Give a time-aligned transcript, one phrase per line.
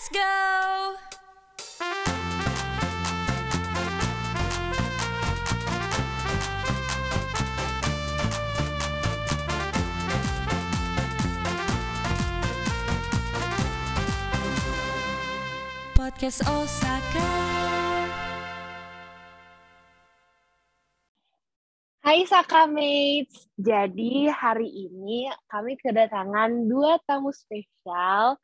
[0.00, 0.96] Let's go!
[15.92, 17.28] Podcast Osaka.
[22.00, 28.40] Hai Saka Mates, jadi hari ini kami kedatangan dua tamu spesial,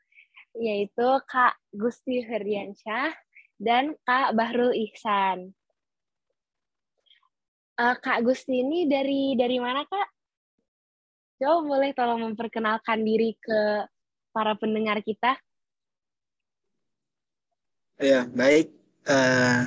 [0.57, 3.13] yaitu Kak Gusti Heriansyah
[3.61, 5.53] dan Kak Bahrul Ihsan.
[7.77, 10.09] Eh, Kak Gusti ini dari dari mana Kak?
[11.37, 13.85] Coba boleh tolong memperkenalkan diri ke
[14.33, 15.37] para pendengar kita?
[18.01, 18.73] Ya, baik.
[19.05, 19.61] Eh,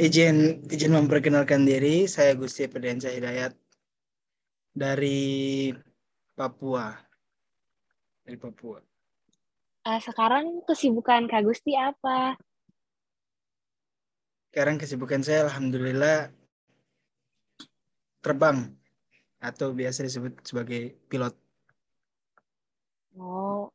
[0.00, 3.52] izin izin memperkenalkan diri, saya Gusti Pedensa Hidayat
[4.72, 5.68] dari
[6.32, 6.96] Papua.
[8.24, 8.87] Dari Papua.
[9.88, 12.36] Eh, sekarang kesibukan Kak Gusti apa?
[14.52, 16.28] Sekarang kesibukan saya alhamdulillah
[18.20, 18.68] terbang
[19.40, 21.32] atau biasa disebut sebagai pilot.
[23.16, 23.72] Oh,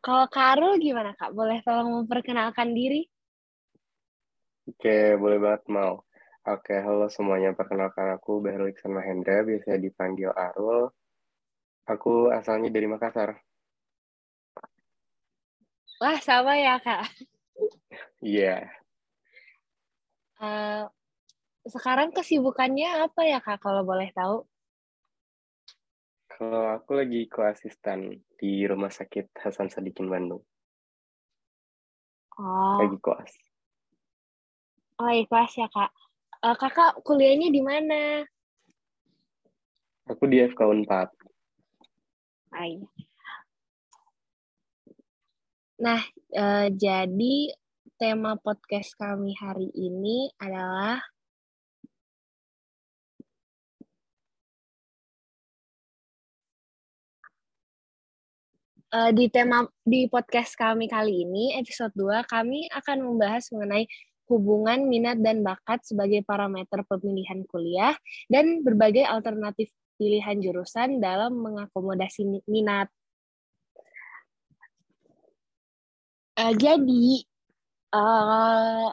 [0.00, 1.36] kalau Kak Arul gimana Kak?
[1.36, 3.04] Boleh tolong memperkenalkan diri?
[4.72, 6.00] Oke, boleh banget mau.
[6.48, 7.52] Oke, halo semuanya.
[7.52, 10.88] Perkenalkan aku Bahrul Iksan Mahendra, biasa dipanggil Arul.
[11.84, 13.45] Aku asalnya dari Makassar.
[15.96, 17.08] Wah, sama ya Kak.
[18.20, 18.68] Iya,
[20.36, 20.84] Eh,
[21.64, 24.44] sekarang kesibukannya apa ya Kak kalau boleh tahu?
[26.28, 30.44] kalau aku lagi koasisten di Rumah Sakit Hasan Sadikin Bandung.
[32.36, 33.32] Oh, Lagi koas.
[35.00, 35.88] oh ikhlas ya Kak.
[36.44, 38.20] Eh, kakak kuliahnya di mana?
[40.12, 41.08] Aku di FK Unpad.
[42.52, 42.84] Ah, iya.
[45.84, 46.00] Nah,
[46.32, 47.34] eh, jadi
[48.00, 51.00] tema podcast kami hari ini adalah
[58.96, 63.84] Eh, di tema di podcast kami kali ini episode 2 kami akan membahas mengenai
[64.30, 67.92] hubungan minat dan bakat sebagai parameter pemilihan kuliah
[68.30, 72.88] dan berbagai alternatif pilihan jurusan dalam mengakomodasi mi- minat.
[76.42, 77.02] Eh, jadi
[77.94, 78.88] eh,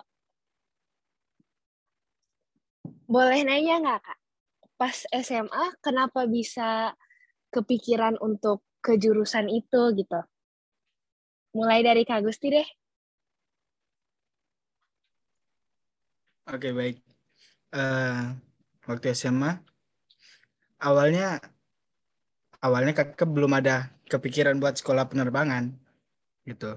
[3.13, 4.19] boleh nanya nggak kak?
[4.79, 6.69] Pas SMA kenapa bisa
[7.55, 10.19] kepikiran untuk ke jurusan itu gitu?
[11.57, 12.67] Mulai dari Kak Gusti deh.
[16.53, 16.95] Oke, baik.
[17.75, 18.21] Eh,
[18.89, 19.51] waktu SMA
[20.87, 21.41] awalnya
[22.65, 23.75] awalnya kakak belum ada
[24.11, 25.63] kepikiran buat sekolah penerbangan
[26.49, 26.71] gitu.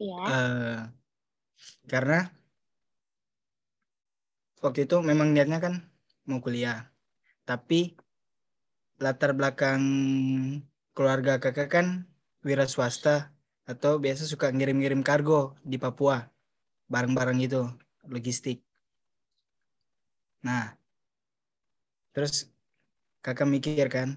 [0.00, 0.78] Eh,
[1.90, 2.18] karena
[4.64, 5.74] waktu itu memang niatnya kan
[6.28, 6.78] mau kuliah,
[7.48, 7.94] tapi
[9.04, 9.82] latar belakang
[10.96, 11.86] keluarga kakak kan
[12.46, 13.30] wira swasta
[13.70, 16.18] atau biasa suka ngirim-ngirim kargo di Papua,
[16.92, 17.62] barang-barang itu,
[18.12, 18.58] logistik.
[20.42, 20.76] Nah,
[22.14, 22.34] terus
[23.24, 24.08] kakak mikir kan,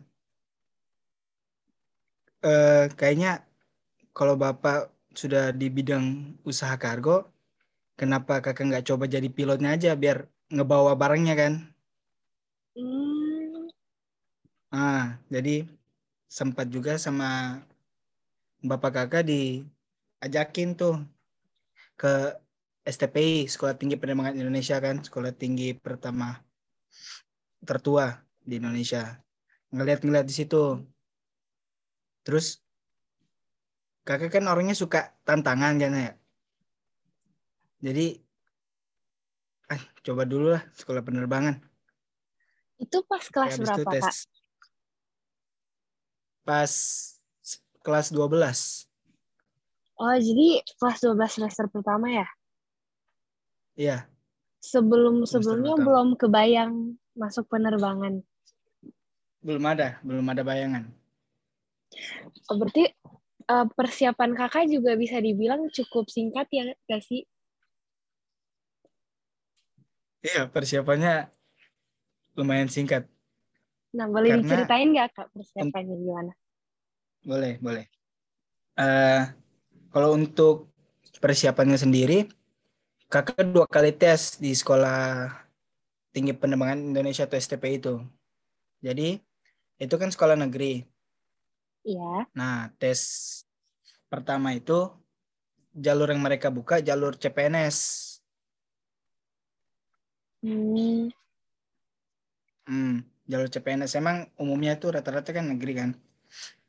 [2.45, 3.29] eh, kayaknya
[4.17, 4.77] kalau bapak
[5.21, 6.05] sudah di bidang
[6.51, 7.11] usaha kargo,
[7.99, 10.17] kenapa kakak nggak coba jadi pilotnya aja biar
[10.53, 11.53] ngebawa barangnya kan?
[12.75, 13.17] Hmm,
[14.71, 15.63] Ah, jadi
[16.37, 17.25] sempat juga sama
[18.69, 20.95] bapak kakak diajakin tuh
[21.99, 22.11] ke
[22.87, 26.39] STPI, Sekolah Tinggi Penerbangan Indonesia kan, sekolah tinggi pertama
[27.67, 28.05] tertua
[28.47, 29.19] di Indonesia.
[29.75, 30.63] Ngeliat-ngeliat di situ.
[32.23, 32.63] Terus
[34.07, 36.11] kakak kan orangnya suka tantangan kan ya.
[37.83, 38.05] Jadi,
[39.69, 41.59] ah, coba dulu lah sekolah penerbangan.
[42.77, 44.15] itu pas kelas itu berapa tes Kak?
[46.45, 46.71] pas
[47.83, 48.85] kelas 12.
[49.97, 52.27] Oh, jadi kelas 12 semester pertama ya?
[53.77, 53.97] Iya,
[54.61, 55.85] Sebelum sebelumnya pertama.
[55.85, 56.73] belum kebayang
[57.13, 58.21] masuk penerbangan.
[59.41, 60.83] belum ada, belum ada bayangan.
[62.51, 62.93] Oh, berarti
[63.47, 67.23] eh, persiapan kakak juga bisa dibilang cukup singkat ya gak sih?
[70.23, 71.29] Iya, persiapannya
[72.35, 73.07] lumayan singkat.
[73.95, 76.31] Nah, boleh Karena- diceritain nggak kak persiapannya gimana?
[77.23, 77.85] Boleh, boleh.
[78.77, 79.23] Eh,
[79.89, 80.69] kalau untuk
[81.17, 82.27] persiapannya sendiri,
[83.07, 85.31] kakak dua kali tes di sekolah
[86.11, 87.95] tinggi penerbangan Indonesia atau STP itu.
[88.83, 89.17] Jadi
[89.79, 90.83] itu kan sekolah negeri.
[91.87, 92.27] Iya.
[92.35, 93.01] Nah, tes
[94.11, 94.91] pertama itu
[95.71, 97.77] jalur yang mereka buka jalur CPNS.
[100.43, 101.07] Hmm.
[102.67, 105.89] Hmm, jalur CPNS emang umumnya itu rata-rata kan negeri kan.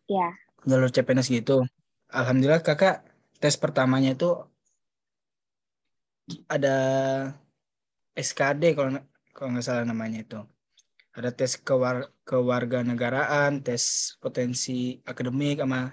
[0.06, 0.30] Ya.
[0.62, 1.66] Jalur CPNS gitu.
[2.14, 3.02] Alhamdulillah kakak
[3.42, 4.30] tes pertamanya itu
[6.46, 6.76] ada
[8.14, 8.90] SKD kalau
[9.34, 10.38] kalau nggak salah namanya itu.
[11.18, 15.90] Ada tes kewar kewarganegaraan, tes potensi akademik sama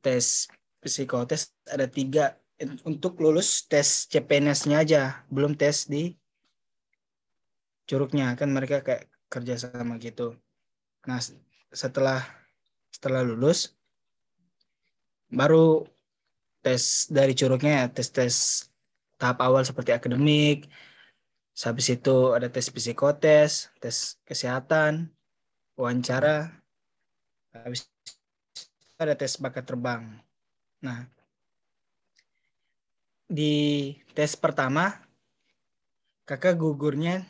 [0.00, 0.48] tes
[0.80, 1.52] psikotes.
[1.68, 2.40] Ada tiga.
[2.88, 6.16] Untuk lulus tes CPNS-nya aja, belum tes di
[7.84, 8.32] curugnya.
[8.32, 10.40] Kan mereka kayak kerja sama gitu.
[11.04, 11.20] Nah
[11.68, 12.24] setelah
[12.88, 13.76] setelah lulus
[15.28, 15.84] baru
[16.64, 17.86] tes dari curugnya ya.
[17.92, 18.36] Tes tes
[19.20, 20.64] tahap awal seperti akademik,
[21.64, 25.08] habis itu ada tes psikotes, tes kesehatan,
[25.78, 26.52] wawancara,
[27.56, 30.02] habis itu ada tes bakat terbang.
[30.84, 31.08] Nah,
[33.26, 33.52] di
[34.14, 35.00] tes pertama
[36.28, 37.24] kakak gugurnya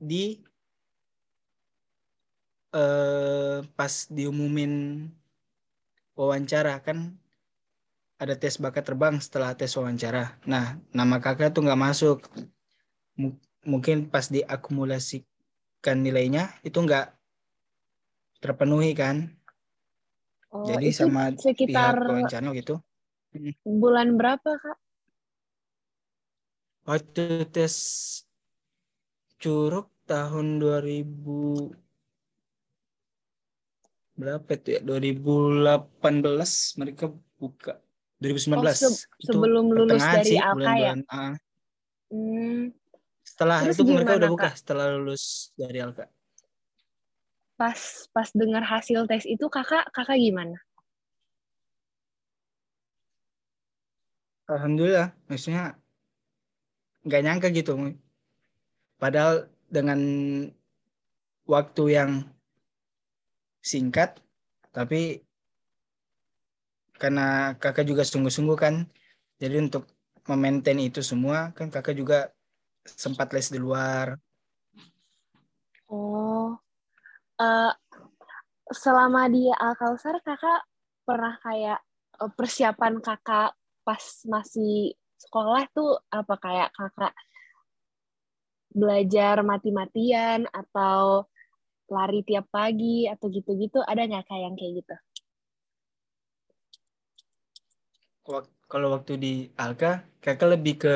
[0.00, 0.42] di
[2.74, 4.72] eh, pas diumumin
[6.18, 6.98] wawancara kan
[8.20, 10.36] ada tes bakat terbang setelah tes wawancara.
[10.44, 12.18] Nah, nama kakak tuh nggak masuk.
[13.66, 17.12] Mungkin pas diakumulasikan nilainya itu nggak
[18.40, 19.28] terpenuhi kan.
[20.50, 22.74] Oh, Jadi itu sama sekitar pihak wawancara gitu.
[23.62, 24.78] bulan berapa, Kak?
[26.88, 27.76] Waktu tes
[29.38, 31.70] curug tahun 2000
[34.18, 34.80] berapa itu ya?
[34.82, 37.78] 2018 mereka buka.
[38.20, 38.58] 2019.
[38.58, 40.92] Oh, se- sebelum lulus dari Alka ya?
[40.92, 41.34] bulan-bulan, ah.
[42.10, 42.74] Hmm.
[43.40, 44.60] Setelah Terus itu mereka udah buka Kak?
[44.60, 46.12] setelah lulus dari Alka.
[47.56, 47.80] Pas
[48.12, 50.60] pas dengar hasil tes itu Kakak Kakak gimana?
[54.44, 55.72] Alhamdulillah, maksudnya
[57.08, 57.96] nggak nyangka gitu.
[59.00, 60.00] Padahal dengan
[61.48, 62.28] waktu yang
[63.64, 64.20] singkat,
[64.68, 65.24] tapi
[67.00, 68.84] karena kakak juga sungguh-sungguh kan,
[69.40, 69.88] jadi untuk
[70.28, 72.28] memaintain itu semua kan kakak juga
[72.84, 74.16] sempat les di luar.
[75.90, 76.54] Oh.
[77.40, 77.72] Eh,
[78.70, 80.62] selama di Alkausar Kakak
[81.02, 81.80] pernah kayak
[82.20, 87.12] eh, persiapan Kakak pas masih sekolah tuh apa kayak Kakak
[88.70, 91.26] belajar mati-matian atau
[91.90, 94.96] lari tiap pagi atau gitu-gitu ada nggak kayak yang kayak gitu?
[98.70, 100.94] Kalau waktu di Alka, kakak lebih ke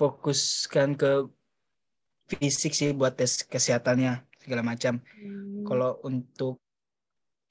[0.00, 1.28] fokuskan ke
[2.32, 4.96] fisik sih buat tes kesehatannya segala macam.
[5.20, 5.68] Hmm.
[5.68, 6.56] Kalau untuk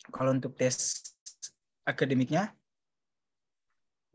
[0.10, 1.06] kalau untuk tes
[1.86, 2.57] akademiknya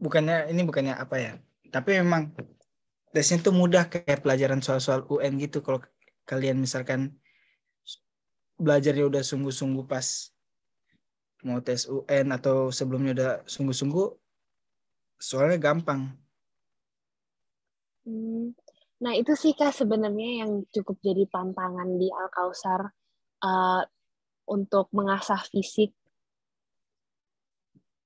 [0.03, 1.33] bukannya ini bukannya apa ya?
[1.71, 2.35] Tapi memang
[3.15, 5.63] tesnya tuh mudah kayak pelajaran soal-soal UN gitu.
[5.63, 5.79] Kalau
[6.27, 7.15] kalian misalkan
[8.59, 10.35] belajarnya udah sungguh-sungguh pas
[11.47, 14.09] mau tes UN atau sebelumnya udah sungguh-sungguh
[15.23, 16.11] soalnya gampang.
[18.05, 18.53] Hmm.
[19.01, 22.93] Nah, itu sih Kak sebenarnya yang cukup jadi tantangan di Alkausar
[23.45, 23.83] eh,
[24.49, 25.93] untuk mengasah fisik.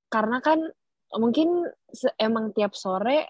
[0.08, 0.62] Karena kan
[1.18, 1.68] mungkin
[2.16, 3.28] emang tiap sore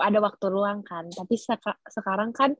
[0.00, 2.56] ada waktu luang kan, tapi seka- sekarang kan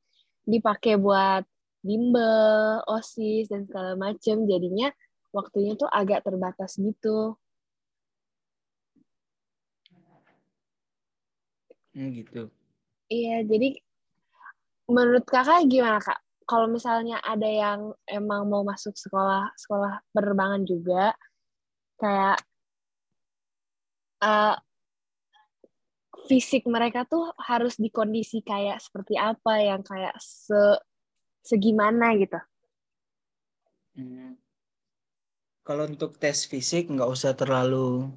[0.46, 1.42] dipakai buat
[1.82, 4.92] bimbel, OSIS dan segala macem, jadinya
[5.34, 7.34] waktunya tuh agak terbatas gitu.
[11.92, 12.61] Hmm, gitu.
[13.12, 13.68] Iya, jadi
[14.88, 16.20] menurut kakak gimana kak?
[16.48, 21.12] Kalau misalnya ada yang emang mau masuk sekolah sekolah penerbangan juga,
[22.00, 22.40] kayak
[24.24, 24.56] eh,
[26.26, 30.80] fisik mereka tuh harus di kondisi kayak seperti apa yang kayak se
[31.44, 32.40] segimana gitu.
[33.92, 34.40] Hmm.
[35.62, 38.08] Kalau untuk tes fisik nggak usah terlalu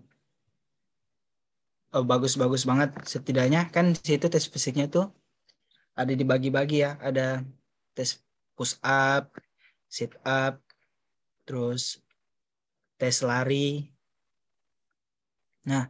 [2.04, 2.92] bagus-bagus banget.
[3.08, 5.08] Setidaknya kan di situ tes fisiknya tuh
[5.96, 7.00] ada dibagi-bagi ya.
[7.00, 7.46] Ada
[7.96, 8.20] tes
[8.58, 9.32] push up,
[9.88, 10.60] sit up,
[11.48, 12.04] terus
[13.00, 13.88] tes lari.
[15.64, 15.88] Nah,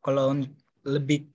[0.00, 0.32] kalau
[0.84, 1.28] lebih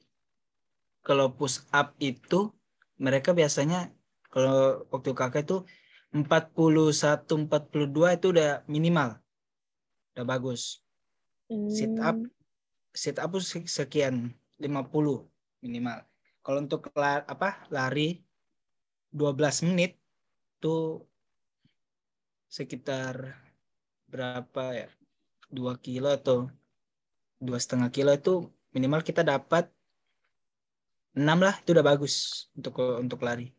[1.06, 2.50] kalau push up itu
[2.98, 3.94] mereka biasanya
[4.30, 5.58] kalau waktu kakak itu
[6.14, 9.22] 41 42 itu udah minimal.
[10.18, 10.82] Udah bagus.
[11.70, 12.18] Sit up
[12.94, 15.28] sit up sekian 50
[15.64, 16.00] minimal.
[16.44, 18.24] Kalau untuk la- apa lari
[19.12, 19.98] 12 menit
[20.60, 21.06] tuh
[22.50, 23.38] sekitar
[24.10, 24.90] berapa ya?
[25.50, 26.46] dua kilo atau
[27.42, 29.66] dua setengah kilo itu minimal kita dapat
[31.18, 33.50] enam lah itu udah bagus untuk untuk lari.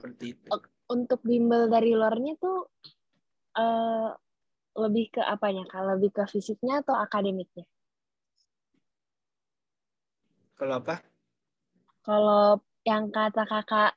[0.00, 0.48] Seperti itu.
[0.88, 2.72] Untuk bimbel dari luarnya tuh
[3.52, 4.10] eh,
[4.80, 5.84] lebih ke apanya kak?
[5.84, 7.68] Lebih ke fisiknya atau akademiknya?
[10.56, 11.04] Kalau apa?
[12.00, 13.92] Kalau yang kata kakak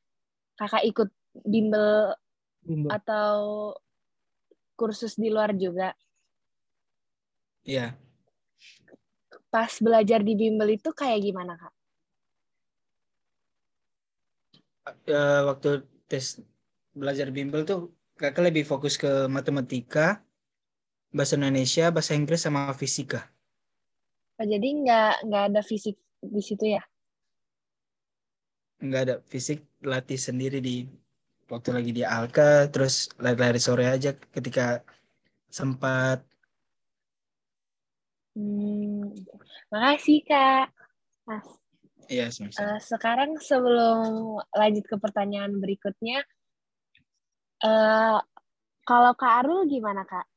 [0.59, 1.09] kakak ikut
[1.47, 2.11] bimbel
[2.91, 3.71] atau
[4.75, 5.95] kursus di luar juga.
[7.63, 7.95] Iya.
[9.47, 11.73] Pas belajar di bimbel itu kayak gimana kak?
[15.07, 16.37] Eh, waktu tes
[16.93, 17.89] belajar bimbel tuh
[18.21, 20.21] kakak lebih fokus ke matematika,
[21.09, 23.25] bahasa Indonesia, bahasa Inggris sama fisika.
[24.37, 26.85] Oh, jadi nggak nggak ada fisik di situ ya?
[28.77, 30.85] Nggak ada fisik latih sendiri di
[31.49, 34.85] waktu lagi di Alka, terus lari-lari sore aja ketika
[35.49, 36.21] sempat.
[38.37, 39.13] Hmm,
[39.73, 40.73] makasih kak.
[41.25, 41.62] Mas,
[42.13, 42.77] Iya, sama-sama.
[42.77, 46.21] eh, sekarang sebelum lanjut ke pertanyaan berikutnya,
[47.65, 48.19] eh,
[48.85, 50.27] kalau Kak Arul gimana kak?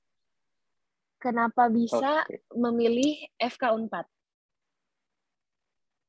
[1.20, 2.46] Kenapa bisa Oke.
[2.54, 4.06] memilih FK Unpad?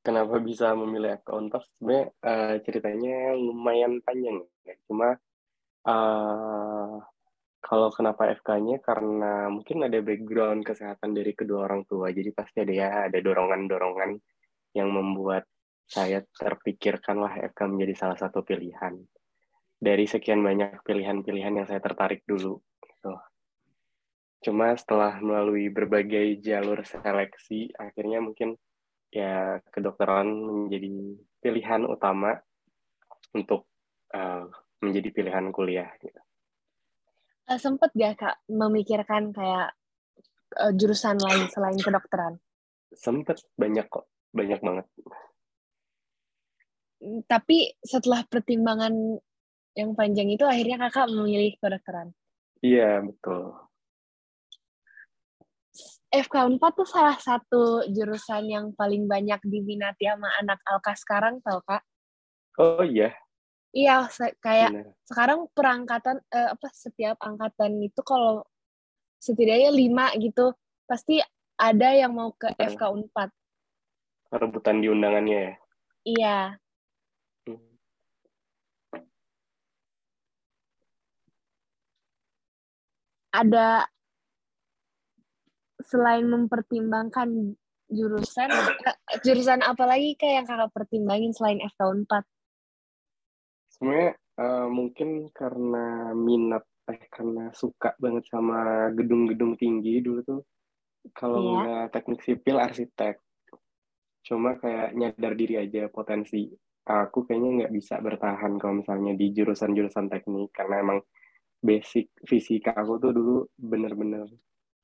[0.07, 1.67] Kenapa bisa memilih account Puff?
[1.75, 4.39] Sebenarnya eh, ceritanya lumayan panjang.
[4.63, 4.75] ya.
[4.87, 5.19] Cuma
[5.83, 6.95] eh,
[7.59, 12.07] kalau kenapa FK-nya karena mungkin ada background kesehatan dari kedua orang tua.
[12.15, 14.15] Jadi pasti ada ya ada dorongan-dorongan
[14.79, 15.43] yang membuat
[15.87, 18.99] saya terpikirkanlah FK menjadi salah satu pilihan.
[19.79, 22.59] Dari sekian banyak pilihan-pilihan yang saya tertarik dulu.
[22.83, 23.13] Gitu.
[24.43, 28.59] Cuma setelah melalui berbagai jalur seleksi, akhirnya mungkin
[29.07, 30.91] ya kedokteran menjadi
[31.39, 32.35] pilihan utama
[33.31, 33.71] untuk
[34.11, 34.43] uh,
[34.83, 35.87] menjadi pilihan kuliah.
[36.03, 36.19] Gitu.
[37.47, 39.71] Eh, sempet gak kak memikirkan kayak
[40.59, 42.35] eh, jurusan lain selain kedokteran?
[42.91, 44.85] Sempet banyak kok, banyak banget.
[47.29, 48.91] Tapi setelah pertimbangan
[49.77, 52.09] yang panjang itu akhirnya kakak memilih kedokteran.
[52.65, 53.53] Iya betul.
[56.09, 61.61] FK 4 tuh salah satu jurusan yang paling banyak diminati sama anak Alka sekarang tau
[61.61, 61.85] kak?
[62.57, 63.13] Oh iya,
[63.69, 64.09] Iya,
[64.41, 64.87] kayak benar.
[65.05, 68.41] sekarang perangkatan eh, apa setiap angkatan itu kalau
[69.21, 70.57] setidaknya lima gitu
[70.89, 71.21] pasti
[71.59, 72.73] ada yang mau ke Betul.
[72.73, 72.81] FK
[73.13, 73.29] 4.
[74.33, 75.53] Rebutan di undangannya ya.
[76.07, 76.37] Iya,
[77.47, 77.63] Hmm.
[83.31, 83.85] Ada
[85.83, 87.55] selain mempertimbangkan
[87.87, 88.51] jurusan
[88.83, 92.25] eh, jurusan apa lagi kayak yang kakak pertimbangin selain FK 4?
[93.77, 100.41] Sebenarnya eh, mungkin karena minat, eh karena suka banget sama gedung-gedung tinggi dulu tuh.
[101.15, 101.55] Kalau Iya.
[101.63, 103.15] nggak teknik sipil, arsitek.
[104.27, 106.51] Cuma kayak nyadar diri aja potensi.
[106.87, 110.99] Aku kayaknya nggak bisa bertahan kalau misalnya di jurusan-jurusan teknik karena emang
[111.61, 114.29] basic fisika aku tuh dulu bener-bener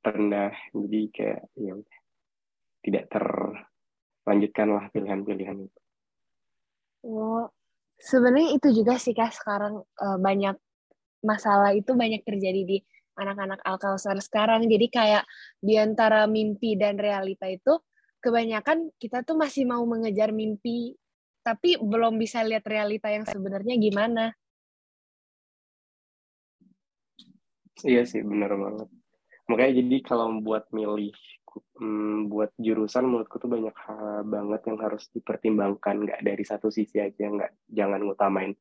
[0.03, 0.53] rendah.
[0.73, 1.73] Jadi kayak ya
[2.83, 5.79] tidak terlanjutkan lah pilihan-pilihan itu.
[7.03, 7.47] Oh,
[7.99, 10.55] sebenarnya itu juga sih kak sekarang eh, banyak
[11.23, 12.77] masalah itu banyak terjadi di
[13.15, 14.67] anak-anak Alkalsar sekarang.
[14.67, 15.23] Jadi kayak
[15.61, 17.79] di antara mimpi dan realita itu
[18.19, 20.95] kebanyakan kita tuh masih mau mengejar mimpi
[21.43, 24.31] tapi belum bisa lihat realita yang sebenarnya gimana.
[27.81, 28.89] Iya sih, bener banget.
[29.49, 31.09] Makanya jadi kalau buat milih
[31.81, 37.01] hmm, buat jurusan menurutku tuh banyak hal banget yang harus dipertimbangkan, nggak dari satu sisi
[37.01, 38.53] aja, nggak jangan ngutamain.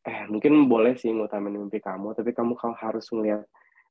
[0.00, 3.44] Eh, mungkin boleh sih ngutamain mimpi kamu, tapi kamu kalau harus ngeliat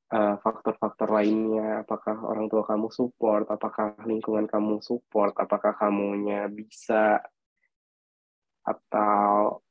[0.10, 7.22] eh, faktor-faktor lainnya, apakah orang tua kamu support, apakah lingkungan kamu support, apakah kamunya bisa,
[8.66, 9.62] atau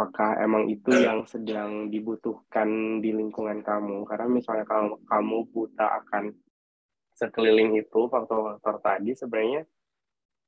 [0.00, 4.08] apakah emang itu yang sedang dibutuhkan di lingkungan kamu?
[4.08, 6.32] Karena misalnya kalau kamu buta akan
[7.12, 9.68] sekeliling itu faktor-faktor tadi sebenarnya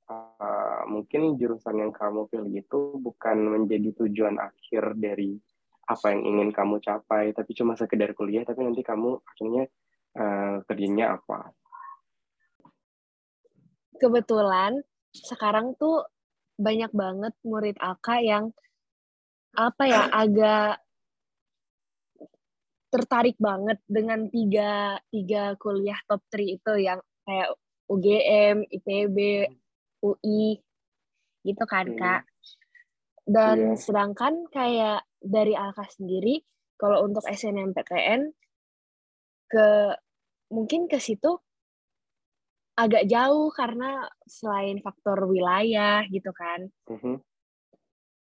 [0.08, 5.36] uh, mungkin jurusan yang kamu pilih itu bukan menjadi tujuan akhir dari
[5.84, 9.68] apa yang ingin kamu capai tapi cuma sekedar kuliah tapi nanti kamu akhirnya
[10.16, 11.52] uh, kerjanya apa?
[14.00, 14.80] Kebetulan
[15.12, 16.08] sekarang tuh
[16.56, 18.56] banyak banget murid Alka yang
[19.52, 20.80] apa ya agak
[22.92, 27.56] tertarik banget dengan tiga tiga kuliah top 3 itu yang kayak
[27.88, 29.18] UGM, IPB,
[30.04, 30.60] UI
[31.44, 31.98] gitu kan Hmm.
[31.98, 32.22] kak.
[33.22, 33.80] Dan Iya.
[33.80, 36.42] sedangkan kayak dari Alka sendiri,
[36.76, 38.34] kalau untuk SNMPTN
[39.48, 39.68] ke
[40.50, 41.38] mungkin ke situ
[42.76, 46.72] agak jauh karena selain faktor wilayah gitu kan.
[46.88, 47.20] Mhm.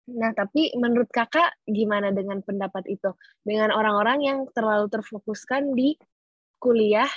[0.04, 3.16] Nah, tapi menurut kakak gimana dengan pendapat itu?
[3.40, 5.96] Dengan orang-orang yang terlalu terfokuskan di
[6.60, 7.08] kuliah,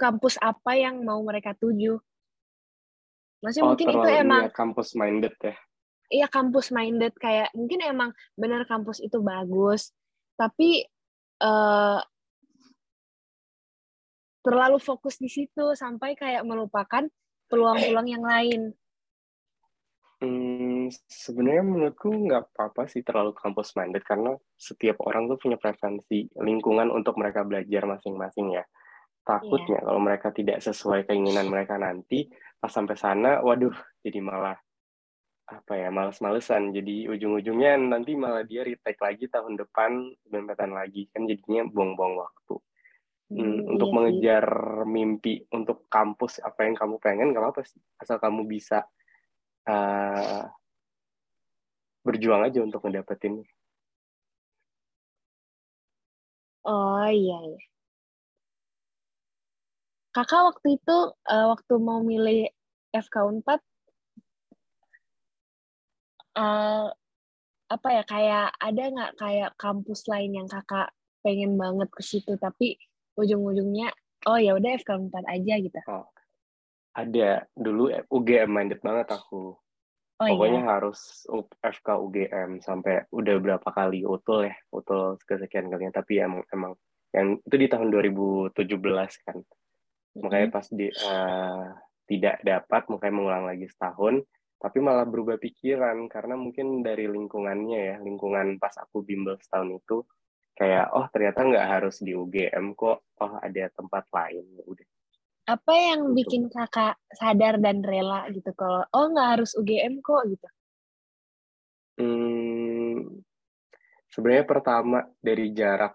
[0.00, 2.00] kampus apa yang mau mereka tuju?
[3.44, 5.54] Maksudnya Oh, mungkin itu emang ya, kampus minded ya.
[6.08, 9.92] iya kampus minded kayak mungkin emang benar kampus itu bagus,
[10.40, 10.84] tapi
[11.44, 12.00] eh,
[14.44, 17.04] terlalu fokus di situ sampai kayak melupakan
[17.48, 18.72] peluang-peluang yang lain.
[20.24, 26.24] Hmm, sebenarnya menurutku nggak apa-apa sih terlalu kampus minded karena setiap orang tuh punya preferensi
[26.40, 28.64] lingkungan untuk mereka belajar masing-masing ya.
[29.20, 34.56] Takutnya kalau mereka tidak sesuai keinginan mereka nanti pas sampai sana, waduh, jadi malah
[35.44, 36.72] apa ya, males-malesan.
[36.72, 42.54] Jadi ujung-ujungnya nanti malah dia retake lagi tahun depan, SBMPTN lagi kan jadinya buang-buang waktu.
[43.28, 44.46] Hmm, Hmm, untuk iya mengejar
[44.88, 48.84] mimpi untuk kampus apa yang kamu pengen nggak apa-apa sih asal kamu bisa
[49.68, 50.42] eh,
[52.04, 53.44] berjuang aja untuk ngedapetin
[56.64, 57.60] Oh iya iya.
[60.16, 60.96] Kakak waktu itu
[61.28, 62.48] eh, waktu mau milih
[62.96, 63.60] FK Unpad
[66.40, 66.86] eh,
[67.74, 70.88] apa ya kayak ada nggak kayak kampus lain yang kakak
[71.20, 72.78] pengen banget ke situ tapi
[73.20, 73.92] ujung-ujungnya
[74.30, 75.78] oh ya udah FK Unpad aja gitu.
[76.94, 77.44] Ada.
[77.52, 79.58] Dulu UGM minded banget aku.
[80.14, 80.70] Oh pokoknya iya.
[80.78, 81.26] harus
[81.58, 85.98] FK UGM sampai udah berapa kali utul ya utul kesekian kalinya.
[85.98, 86.78] Tapi emang emang
[87.10, 88.54] yang itu di tahun 2017
[89.26, 89.38] kan.
[90.22, 91.66] Makanya pas di eh,
[92.06, 94.22] tidak dapat makanya mengulang lagi setahun.
[94.62, 100.06] Tapi malah berubah pikiran karena mungkin dari lingkungannya ya lingkungan pas aku bimbel setahun itu
[100.54, 103.02] kayak oh ternyata nggak harus di UGM kok.
[103.18, 104.46] Oh ada tempat lain.
[104.62, 104.86] Ya udah
[105.44, 110.48] Apa yang bikin kakak sadar dan rela gitu kalau oh nggak harus UGM kok gitu.
[112.00, 113.22] Hmm,
[114.08, 115.94] sebenarnya pertama dari jarak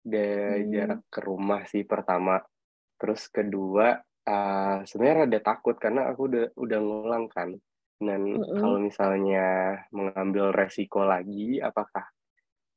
[0.00, 0.72] dari Hmm.
[0.72, 2.40] jarak ke rumah sih pertama
[2.96, 7.52] terus kedua eh, sebenarnya rada takut karena aku udah udah ngulang kan
[8.00, 8.56] dan Mm-mm.
[8.56, 12.08] kalau misalnya mengambil resiko lagi apakah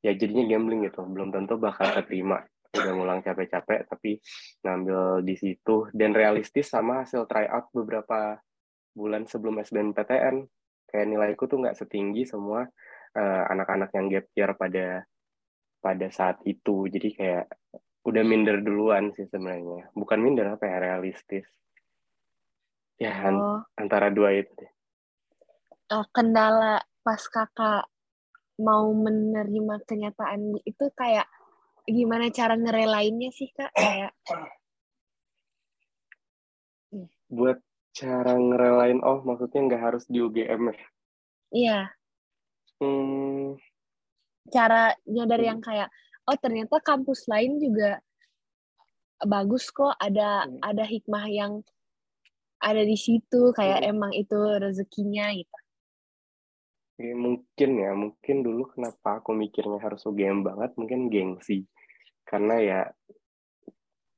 [0.04, 4.18] ya jadinya gambling gitu belum tentu bakal keterima udah ngulang capek-capek tapi
[4.66, 5.88] ngambil di situ.
[5.94, 8.38] Dan realistis sama hasil tryout beberapa
[8.94, 10.36] bulan sebelum SBMPTN
[10.90, 12.66] kayak nilaiku tuh nggak setinggi semua
[13.14, 14.86] eh, anak-anak yang gap year pada
[15.82, 16.86] pada saat itu.
[16.90, 17.46] Jadi kayak
[18.04, 19.90] udah minder duluan sih sebenarnya.
[19.96, 21.46] Bukan minder apa ya realistis.
[23.00, 24.70] Ya an- Oh, antara dua itu deh.
[25.92, 27.84] Eh, kendala pas kakak
[28.56, 31.26] mau menerima kenyataan itu kayak
[31.84, 34.12] gimana cara ngerelainnya sih kak kayak
[37.28, 37.58] buat
[37.94, 40.86] cara ngerelain oh maksudnya nggak harus di UGM ya
[41.54, 41.78] iya
[42.82, 43.58] hmm,
[44.50, 45.50] caranya dari Hmm.
[45.56, 45.88] yang kayak
[46.26, 48.00] oh ternyata kampus lain juga
[49.24, 50.58] bagus kok ada Hmm.
[50.62, 51.62] ada hikmah yang
[52.64, 53.90] ada di situ kayak Hmm.
[53.94, 55.58] emang itu rezekinya gitu
[56.94, 61.66] ya mungkin ya mungkin dulu kenapa aku mikirnya harus UGM banget mungkin gengsi
[62.24, 62.80] karena ya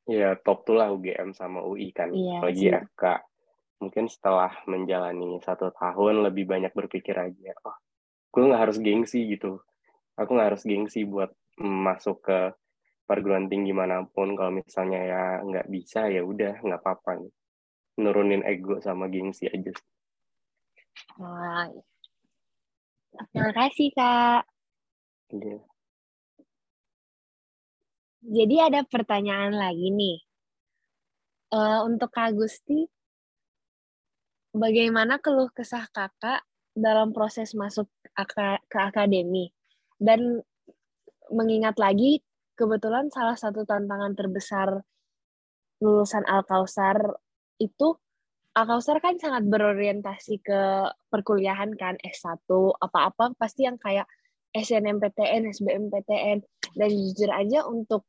[0.06, 2.14] ya top tuh lah UGM sama UI kan.
[2.14, 2.70] Iya sih.
[2.70, 3.02] FK
[3.76, 7.76] mungkin setelah menjalani satu tahun lebih banyak berpikir aja oh
[8.32, 9.56] gue nggak harus gengsi gitu.
[10.20, 12.52] Aku nggak harus gengsi buat masuk ke
[13.08, 14.36] perguruan tinggi mana pun.
[14.36, 17.24] Kalau misalnya ya nggak bisa ya udah nggak apa-apa.
[17.96, 19.72] Nurunin ego sama gengsi aja
[21.16, 21.72] Wah.
[23.32, 24.44] terima kasih kak.
[25.32, 25.56] Iya.
[28.26, 30.18] Jadi ada pertanyaan lagi nih.
[31.54, 32.82] Eh, untuk Kak Gusti
[34.50, 36.42] bagaimana keluh kesah kakak
[36.74, 39.54] dalam proses masuk ke akademi?
[39.96, 40.42] Dan
[41.30, 42.20] mengingat lagi
[42.58, 44.82] kebetulan salah satu tantangan terbesar
[45.78, 46.98] lulusan Al-Kausar
[47.62, 47.94] itu
[48.56, 50.60] Al-Kausar kan sangat berorientasi ke
[51.12, 52.48] perkuliahan kan S1
[52.80, 54.08] apa-apa pasti yang kayak
[54.56, 56.38] SNMPTN, SBMPTN
[56.72, 58.08] dan jujur aja untuk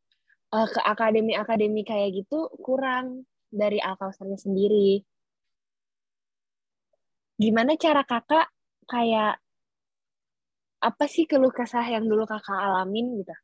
[0.56, 5.04] eh, ke akademi-akademi kayak gitu kurang dari Al-Kausarnya sendiri.
[7.38, 8.48] Gimana cara kakak
[8.90, 9.40] kayak
[10.90, 13.36] apa sih keluh kesah yang dulu kakak alamin gitu?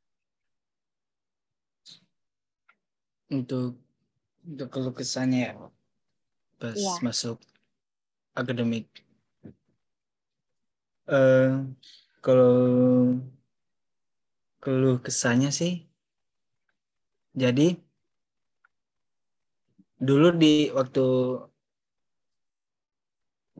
[3.33, 3.79] untuk
[4.49, 5.53] untuk keluh kesahnya ya,
[6.59, 6.93] pas Iya.
[7.05, 7.37] masuk
[8.39, 8.87] akademik
[11.07, 11.51] eh
[12.23, 12.55] kalau
[14.63, 15.71] keluh kesahnya sih
[17.33, 17.67] jadi
[20.07, 21.03] dulu di waktu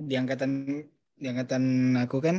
[0.08, 0.52] di angkatan
[1.22, 1.64] di angkatan
[2.04, 2.38] aku kan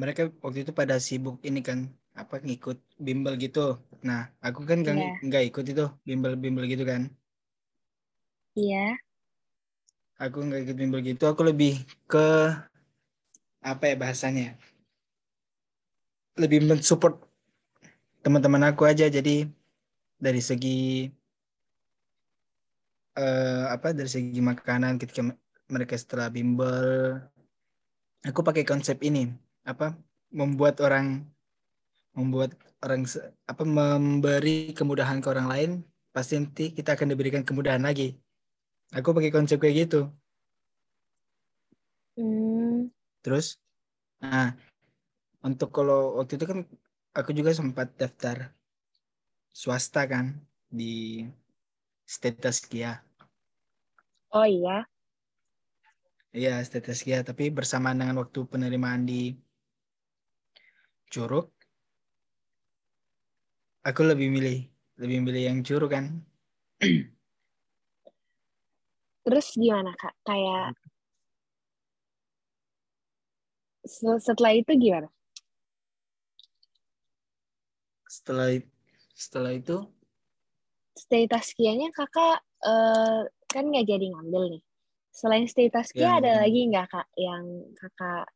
[0.00, 1.78] mereka waktu itu pada sibuk ini kan
[2.20, 5.10] apa ngikut bimbel gitu nah aku kan nggak Iya.
[5.26, 7.02] nggak ikut itu bimbel bimbel gitu kan
[8.58, 8.98] Iya.
[10.24, 11.72] aku nggak ikut bimbel gitu aku lebih
[12.10, 12.24] ke
[13.70, 14.46] apa ya bahasanya
[16.40, 17.14] lebih mensupport
[18.24, 19.06] teman-teman aku aja.
[19.16, 19.48] Jadi
[20.20, 21.08] dari segi
[23.18, 27.16] eh, apa dari segi makanan ketika me- mereka setelah bimbel
[28.28, 29.30] aku pakai konsep ini
[29.64, 29.96] apa
[30.30, 31.24] membuat orang
[32.16, 32.50] membuat
[32.84, 33.06] orang
[33.46, 35.70] apa memberi kemudahan ke orang lain
[36.10, 38.18] pasti nanti kita akan diberikan kemudahan lagi.
[38.90, 40.10] Aku pakai konsep kayak gitu.
[42.18, 42.90] Hmm,
[43.22, 43.46] Terus,
[44.20, 44.52] nah
[45.46, 46.58] untuk kalau waktu itu kan
[47.18, 48.54] aku juga sempat daftar
[49.50, 50.38] swasta kan
[50.70, 51.26] di
[52.06, 53.02] Status Kia.
[54.30, 54.86] oh iya.
[56.30, 59.34] Iya, Status Kia, tapi bersamaan dengan waktu penerimaan di
[61.10, 61.50] Curug,
[63.82, 64.70] aku lebih milih
[65.02, 66.22] lebih milih yang Curug kan.
[69.26, 70.14] Terus gimana Kak?
[70.22, 70.78] Kayak
[73.84, 75.10] se- setelah itu gimana?
[78.20, 78.52] Setelah
[79.16, 79.76] setelah itu
[80.92, 84.62] Stay Taskianya kakak eh, kan nggak jadi ngambil nih.
[85.08, 87.44] Selain Stay Taskia Ya, ada nggak lagi nggak kak yang
[87.80, 88.28] kakak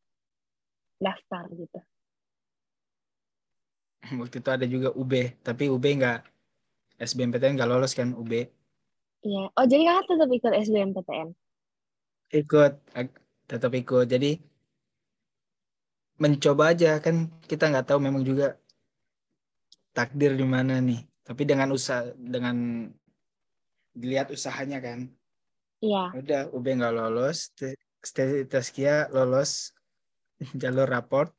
[1.04, 1.78] daftar gitu?
[4.20, 5.12] waktu itu ada juga UB,
[5.44, 6.18] tapi UB nggak
[7.04, 8.32] SBMPTN nggak lolos kan UB.
[9.20, 9.44] Iya.
[9.52, 11.28] Oh jadi kakak tetap ikut SBMPTN?
[12.34, 12.72] ikut
[13.46, 14.40] tetap ikut jadi
[16.18, 18.58] mencoba aja kan kita nggak tahu memang juga
[19.94, 21.06] takdir di mana nih?
[21.24, 22.90] Tapi dengan usaha dengan
[23.94, 25.08] dilihat usahanya kan?
[25.84, 26.16] Iya.
[26.16, 27.52] udah UB nggak lolos
[28.48, 29.72] Taskia lolos
[30.60, 31.32] jalur raport.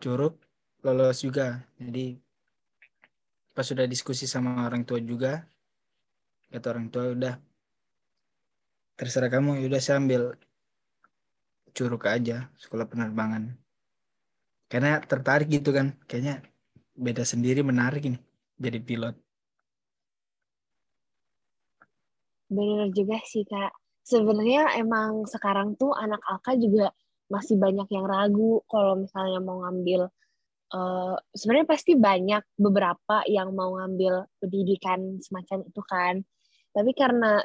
[0.00, 0.36] Curug
[0.84, 1.64] lolos juga.
[1.80, 2.20] Jadi
[3.54, 5.44] pas sudah diskusi sama orang tua juga
[6.50, 7.34] kata orang tua udah
[8.98, 10.34] terserah kamu udah saya ambil
[11.76, 13.54] curug aja sekolah penerbangan
[14.70, 16.34] karena tertarik gitu kan kayaknya
[16.94, 18.18] beda sendiri menarik ini
[18.56, 19.14] jadi pilot
[22.50, 23.70] Bener juga sih kak.
[24.02, 26.90] Sebenarnya emang sekarang tuh anak Alka juga
[27.30, 30.10] masih banyak yang ragu kalau misalnya mau ngambil.
[30.70, 36.14] eh sebenarnya pasti banyak beberapa yang mau ngambil pendidikan semacam itu kan.
[36.74, 37.42] Tapi karena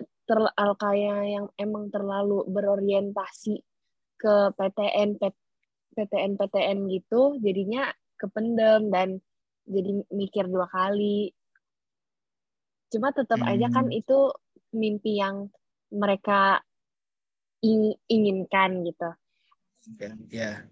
[0.58, 3.56] Alkanya yang emang terlalu berorientasi
[4.18, 5.45] ke PTN PTN
[5.96, 9.10] PTN gitu, jadinya kependem dan
[9.66, 11.32] jadi mikir dua kali.
[12.92, 14.00] Cuma tetap aja kan Hmm.
[14.00, 14.18] itu
[14.76, 15.50] mimpi yang
[15.90, 16.62] mereka
[17.64, 19.10] ing- inginkan gitu.
[20.30, 20.66] ya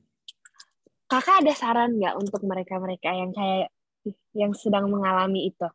[1.12, 3.70] Kakak ada saran nggak untuk mereka-mereka yang kayak
[4.34, 5.68] yang sedang mengalami itu?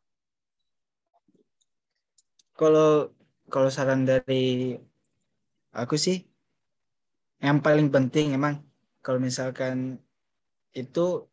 [2.58, 2.88] kalau
[3.52, 4.76] kalau saran dari
[5.80, 6.16] aku sih
[7.46, 8.54] yang paling penting emang
[9.08, 9.96] kalau misalkan
[10.76, 11.24] itu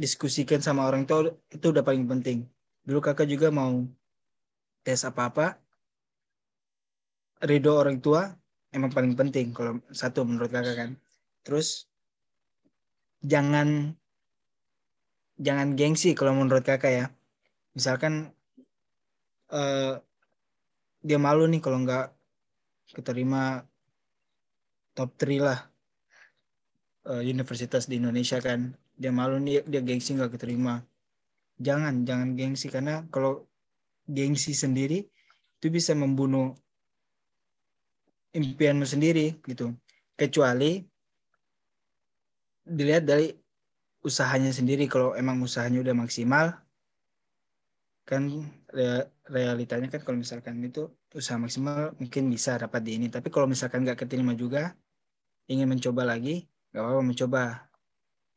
[0.00, 2.48] diskusikan sama orang tua itu udah paling penting.
[2.88, 3.84] Dulu kakak juga mau
[4.80, 5.60] tes apa-apa
[7.44, 8.32] ridho orang tua
[8.72, 10.90] emang paling penting kalau satu menurut kakak kan.
[11.44, 11.84] Terus
[13.20, 13.92] jangan
[15.36, 17.06] jangan gengsi kalau menurut kakak ya.
[17.76, 18.32] Misalkan
[19.52, 20.00] eh,
[21.04, 22.08] dia malu nih kalau nggak
[22.96, 23.68] keterima
[24.96, 25.69] top 3 lah
[27.10, 28.70] eh, universitas di Indonesia kan.
[29.00, 30.80] Dia malu nih dia gengsi nggak keterima.
[31.60, 32.66] Jangan jangan gengsi.
[32.70, 33.44] Karena kalau
[34.06, 35.04] gengsi sendiri
[35.60, 36.56] itu bisa membunuh
[38.32, 39.74] impianmu sendiri gitu.
[40.14, 40.80] Kecuali
[42.64, 43.34] dilihat dari
[44.06, 44.86] usahanya sendiri.
[44.86, 46.46] Kalau emang usahanya udah maksimal
[48.08, 48.26] kan
[48.74, 53.06] re- realitanya kan kalau misalkan itu usaha maksimal mungkin bisa dapat di ini.
[53.06, 54.74] Tapi kalau misalkan nggak keterima juga
[55.46, 57.44] ingin mencoba lagi nggak apa-apa mencoba.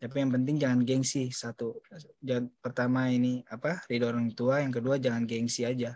[0.03, 1.31] Tapi yang penting jangan gengsi.
[1.31, 1.79] Satu
[2.19, 4.59] jangan pertama ini apa ridho orang tua.
[4.59, 5.95] Yang kedua jangan gengsi aja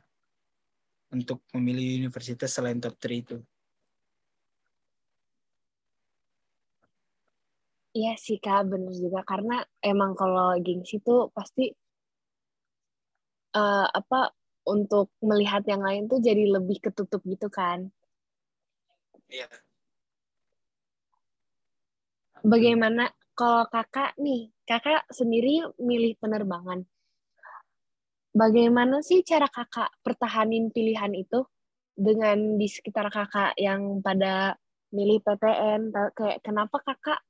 [1.12, 3.38] untuk memilih universitas selain top 3 itu.
[7.98, 9.26] Iya sih kak, bener juga.
[9.26, 11.74] Karena emang kalau gengsi tuh pasti
[13.58, 14.20] eh, apa
[14.68, 17.90] untuk melihat yang lain tuh jadi lebih ketutup gitu kan.
[19.32, 19.67] Iya.
[22.46, 26.86] Bagaimana kalau kakak nih, kakak sendiri milih penerbangan.
[28.34, 31.42] Bagaimana sih cara kakak pertahanin pilihan itu
[31.98, 34.54] dengan di sekitar kakak yang pada
[34.94, 35.90] milih PTN?
[36.14, 37.22] Kayak kenapa kakak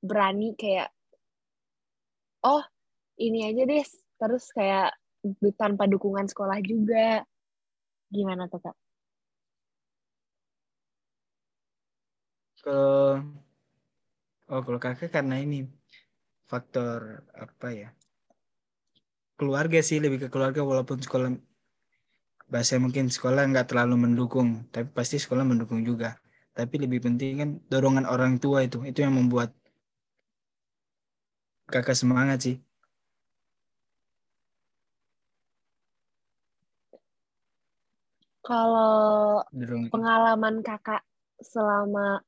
[0.00, 0.88] berani kayak,
[2.44, 2.64] oh
[3.20, 3.84] ini aja deh,
[4.20, 4.96] terus kayak
[5.60, 7.24] tanpa dukungan sekolah juga.
[8.08, 8.76] Gimana tuh kak?
[12.64, 13.20] Kalau
[14.54, 15.56] oh kalau kakak karena ini
[16.50, 17.00] faktor
[17.44, 17.88] apa ya?
[19.38, 21.28] Keluarga sih lebih ke keluarga walaupun sekolah
[22.52, 26.10] bahasa mungkin sekolah nggak terlalu mendukung, tapi pasti sekolah mendukung juga.
[26.58, 29.50] Tapi lebih penting kan dorongan orang tua itu, itu yang membuat
[31.72, 32.56] kakak semangat sih.
[38.46, 39.42] Kalau
[39.92, 41.02] pengalaman kakak
[41.42, 42.20] selama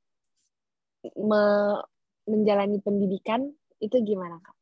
[1.28, 1.82] me-
[2.26, 3.50] menjalani pendidikan
[3.82, 4.56] itu gimana kak?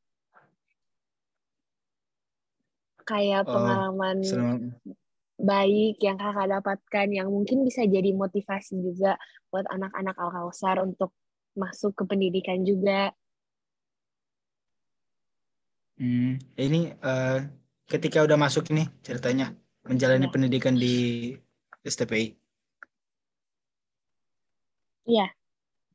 [3.04, 4.56] Kayak Oh, pengalaman Selama
[5.34, 9.18] baik yang kakak dapatkan yang mungkin bisa jadi motivasi juga
[9.50, 11.10] buat anak-anak Al-Kausar untuk
[11.58, 13.10] masuk ke pendidikan juga.
[15.98, 17.38] Hmm, ini eh,
[17.86, 19.54] ketika udah masuk ini ceritanya
[19.86, 20.32] menjalani Ya.
[20.34, 20.94] pendidikan di
[21.86, 22.26] STPI.
[25.06, 25.26] Iya.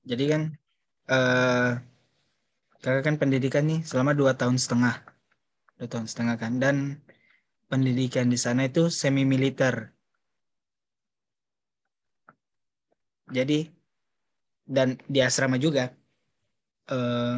[0.10, 0.41] Jadi kan
[1.10, 1.69] eh
[2.84, 4.95] kakak kan pendidikan nih selama dua tahun setengah,
[5.78, 6.76] dua tahun setengah kan, dan
[7.69, 9.89] pendidikan di sana itu semi militer.
[13.30, 13.69] Jadi
[14.69, 15.89] dan di asrama juga
[16.93, 17.36] eh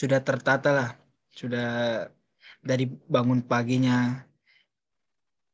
[0.00, 0.90] sudah tertata lah,
[1.32, 1.68] sudah
[2.60, 4.26] dari bangun paginya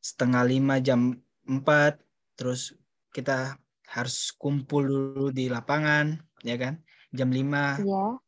[0.01, 1.13] setengah lima jam
[1.45, 2.01] empat,
[2.39, 2.73] terus
[3.13, 3.59] kita
[3.91, 6.75] harus kumpul dulu di lapangan, ya kan?
[7.11, 7.77] Jam lima.
[7.81, 8.21] Iya.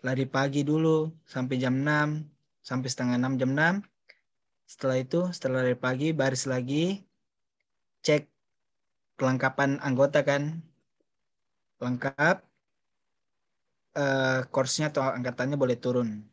[0.00, 2.24] lari pagi dulu sampai jam 6
[2.64, 3.84] sampai setengah 6 jam 6
[4.64, 7.04] setelah itu setelah lari pagi baris lagi
[8.00, 8.24] cek
[9.20, 10.64] kelengkapan anggota kan?
[11.84, 12.36] Lengkap.
[13.92, 16.24] Eh course-nya atau angkatannya boleh turun.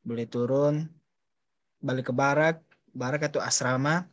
[0.00, 0.88] Boleh turun
[1.78, 2.58] balik ke barak
[2.90, 4.08] barak atau asrama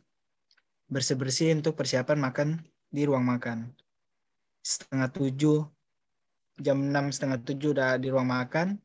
[0.86, 2.48] bersih-bersih untuk persiapan makan
[2.90, 3.74] di ruang makan.
[4.62, 5.66] Setengah tujuh
[6.60, 8.80] jam enam setengah tujuh udah di ruang makan.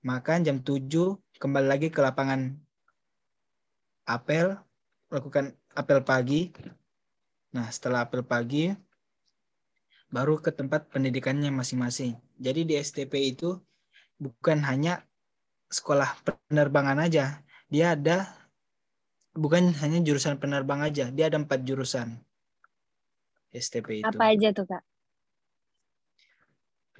[0.00, 0.88] Makan jam 7
[1.36, 2.56] kembali lagi ke lapangan
[4.08, 4.56] apel
[5.12, 6.48] lakukan apel pagi.
[7.52, 8.72] Nah setelah apel pagi
[10.08, 12.16] baru ke tempat pendidikannya masing-masing.
[12.40, 13.60] Jadi di STP itu
[14.16, 15.04] bukan hanya
[15.68, 16.16] sekolah
[16.48, 17.44] penerbangan aja.
[17.68, 18.40] Dia ada
[19.34, 22.18] bukan hanya jurusan penerbang aja dia ada empat jurusan
[23.54, 24.06] STP itu.
[24.06, 24.82] Apa aja tuh kak?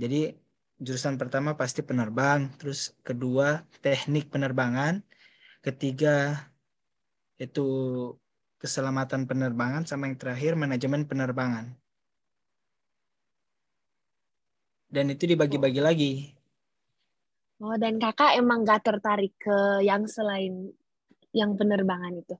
[0.00, 0.32] Jadi
[0.80, 5.04] jurusan pertama pasti penerbang, terus kedua teknik penerbangan,
[5.60, 6.40] ketiga
[7.36, 7.68] itu
[8.56, 11.76] keselamatan penerbangan, sama yang terakhir manajemen penerbangan.
[14.88, 16.12] Dan itu dibagi-bagi lagi.
[17.60, 20.72] Oh dan kakak emang gak tertarik ke yang selain
[21.36, 22.34] yang penerbangan itu?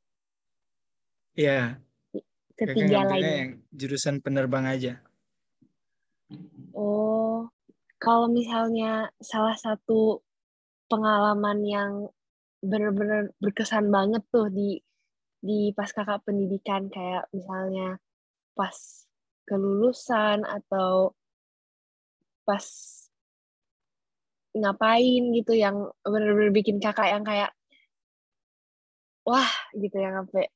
[1.37, 1.77] Iya,
[2.57, 3.33] Ketiga lainnya.
[3.44, 4.92] yang jurusan penerbang aja.
[6.75, 7.51] Oh,
[7.99, 10.23] kalau misalnya salah satu
[10.87, 11.93] pengalaman yang
[12.61, 14.79] benar-benar berkesan banget tuh di
[15.41, 17.97] di pas kakak pendidikan kayak misalnya
[18.53, 18.77] pas
[19.49, 21.17] kelulusan atau
[22.45, 22.67] pas
[24.53, 27.51] ngapain gitu yang benar-benar bikin kakak yang kayak
[29.25, 30.51] wah gitu yang sampai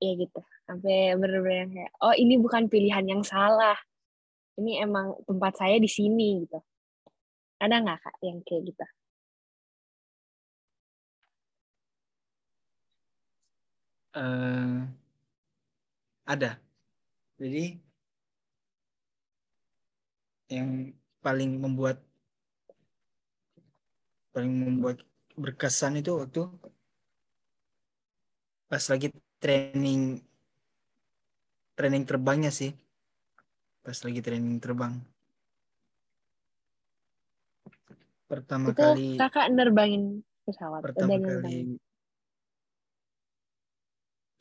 [0.00, 3.76] ya gitu sampai benar-benar yang kayak oh ini bukan pilihan yang salah
[4.60, 6.58] ini emang tempat saya di sini gitu.
[7.62, 8.84] Ada nggak kak yang kayak gitu?
[14.14, 14.78] Eh,
[16.24, 16.50] ada.
[17.40, 17.80] Jadi
[20.52, 20.92] yang
[21.24, 21.96] paling membuat
[24.34, 24.98] paling membuat
[25.38, 26.40] berkesan itu waktu
[28.68, 29.08] pas lagi
[29.42, 30.00] training
[31.78, 32.70] training terbangnya sih
[33.84, 34.94] pas lagi training terbang
[38.30, 41.68] pertama itu kali kakak nerbangin pesawat pertama udah kali nerbangin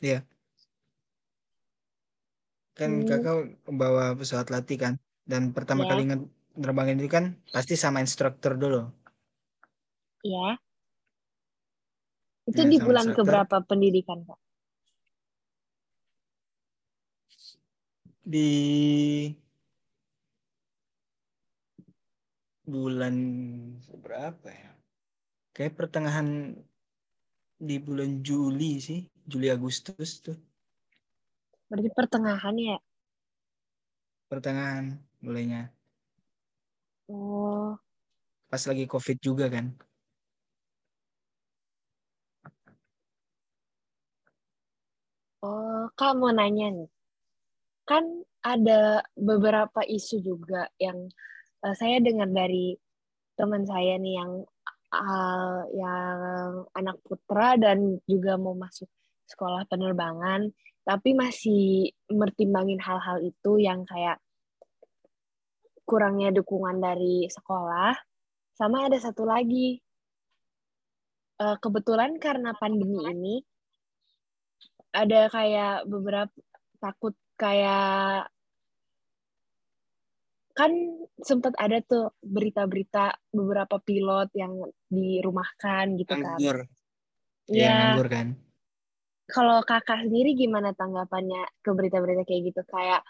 [0.03, 0.19] Iya.
[2.73, 3.07] kan Hmm.
[3.07, 3.35] kakak
[3.69, 4.93] bawa pesawat latih kan
[5.29, 5.89] dan pertama Ya.
[5.93, 6.03] kali
[6.57, 8.89] nerbangin itu kan pasti sama instruktur dulu
[10.25, 10.57] ya
[12.49, 14.39] itu Nah, di bulan keberapa pendidikan kak
[18.23, 18.49] di
[22.63, 23.15] bulan
[23.99, 24.71] berapa ya?
[25.51, 26.55] Kayak pertengahan
[27.59, 30.39] di bulan Juli sih, Juli Agustus tuh.
[31.67, 32.77] Berarti pertengahan ya?
[34.31, 35.69] Pertengahan mulainya.
[37.11, 37.75] Oh,
[38.53, 39.73] Pas lagi COVID juga kan.
[45.41, 46.92] oh, Kak mau nanya nih.
[47.83, 51.07] Kan ada beberapa isu juga yang
[51.63, 52.75] eh, saya dengar dari
[53.39, 54.31] teman saya nih yang
[54.93, 56.19] eh, yang
[56.75, 58.87] anak putra dan juga mau masuk
[59.27, 60.51] sekolah penerbangan,
[60.83, 64.19] tapi masih mertimbangin hal-hal itu yang kayak
[65.87, 67.95] kurangnya dukungan dari sekolah.
[68.53, 69.79] Sama ada satu lagi,
[71.41, 73.35] eh, kebetulan karena pandemi ini
[74.93, 76.29] ada kayak beberapa
[76.77, 78.31] takut kayak
[80.53, 80.71] kan
[81.19, 84.53] sempat ada tuh berita-berita beberapa pilot yang
[84.87, 86.37] dirumahkan gitu kan.
[86.37, 86.57] Nganggur.
[87.49, 87.71] Iya, Iya.
[87.73, 88.27] nganggur kan.
[89.27, 92.61] Kalau kakak sendiri gimana tanggapannya ke berita-berita kayak gitu?
[92.69, 93.01] Kayak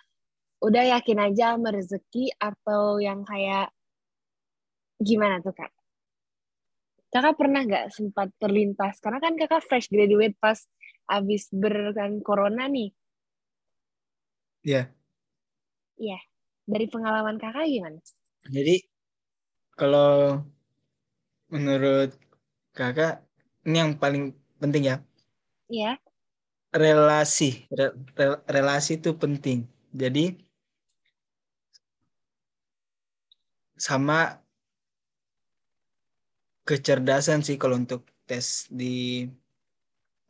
[0.64, 3.76] udah yakin aja sama rezeki atau yang kayak
[5.04, 5.74] gimana tuh kak?
[7.12, 8.98] Kakak pernah nggak sempat terlintas?
[9.04, 10.58] Karena kan kakak fresh graduate pas
[11.12, 12.96] abis berkan corona nih.
[14.64, 14.94] Iya.
[16.04, 16.18] Iya.
[16.72, 18.00] Dari pengalaman kakak gimana?
[18.56, 18.76] Jadi
[19.80, 20.44] kalau
[21.54, 22.10] menurut
[22.78, 23.14] kakak
[23.68, 24.24] ini yang paling
[24.62, 24.96] penting ya
[25.70, 25.98] Iya.
[26.84, 29.60] relasi Re- re- relasi itu penting.
[30.02, 30.24] Jadi
[33.78, 34.42] sama
[36.68, 38.48] kecerdasan sih kalau untuk tes
[38.80, 38.86] di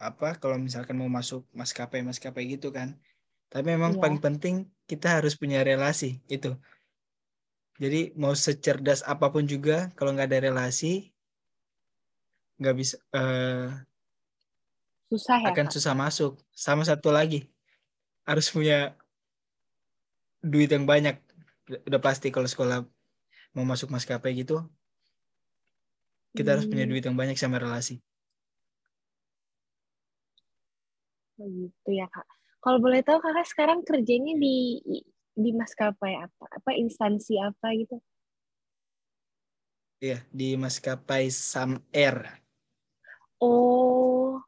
[0.10, 2.89] apa kalau misalkan mau masuk maskapai maskapai gitu kan.
[3.54, 4.02] Tapi memang Iya.
[4.02, 4.56] paling penting
[4.89, 6.52] kita harus punya relasi itu.
[7.84, 10.92] Jadi mau secerdas apa pun juga kalau nggak ada relasi
[12.60, 13.68] nggak bisa eh,
[15.10, 15.76] Susah ya akan kak?
[15.76, 16.32] susah masuk.
[16.66, 17.39] Sama satu lagi
[18.30, 18.96] harus punya
[20.52, 21.16] duit yang banyak.
[21.88, 22.78] Udah pasti kalau sekolah
[23.56, 24.56] mau masuk maskapai gitu
[26.38, 27.96] kita harus punya Hmm, duit yang banyak sama relasi.
[31.38, 32.28] gitu ya kak.
[32.63, 34.80] Kalau boleh tahu kakak sekarang kerjanya di
[35.36, 36.45] di maskapai apa?
[36.47, 37.99] Apa instansi apa gitu?
[39.99, 42.39] Iya di maskapai Sam Air.
[43.43, 44.39] Oh,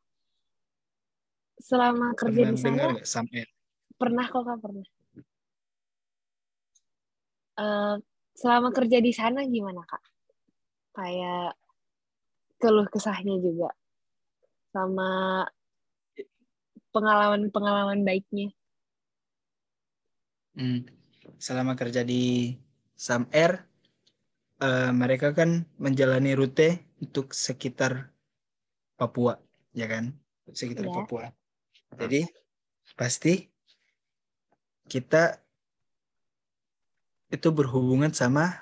[1.60, 3.50] selama kerja Pernah di sana dengar Sam Air?
[4.00, 4.88] pernah kok kak pernah.
[7.56, 7.96] Eh,
[8.36, 10.04] selama kerja di sana gimana kak?
[10.96, 11.60] Kayak
[12.64, 13.76] keluh kesahnya juga
[14.72, 15.44] sama
[16.96, 18.56] pengalaman-pengalaman baiknya.
[20.56, 20.88] Hmm.
[21.36, 22.56] Selama kerja di
[22.96, 23.68] Sam Air,
[24.64, 28.16] eh, mereka kan menjalani rute untuk sekitar
[28.96, 29.36] Papua,
[29.76, 30.16] ya kan?
[30.56, 30.96] Sekitar Iya.
[30.96, 31.26] Papua.
[32.00, 32.24] Jadi
[32.96, 33.44] pasti
[34.88, 35.44] kita
[37.28, 38.56] itu berhubungan sama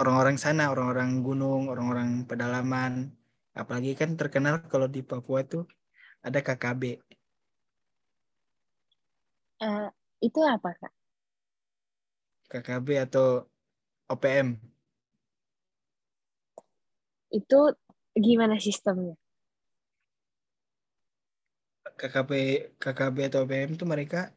[0.00, 3.12] orang-orang sana, orang-orang gunung, orang-orang pedalaman.
[3.52, 5.68] Apalagi kan terkenal kalau di Papua tuh
[6.24, 7.02] ada KKB.
[9.58, 9.88] Eh,
[10.22, 10.92] itu apa kak?
[12.50, 13.26] KKB atau
[14.08, 14.48] OPM.
[17.28, 17.76] Itu
[18.14, 19.14] gimana sistemnya?
[21.98, 22.30] KKB
[22.78, 24.30] KKB atau OPM tuh mereka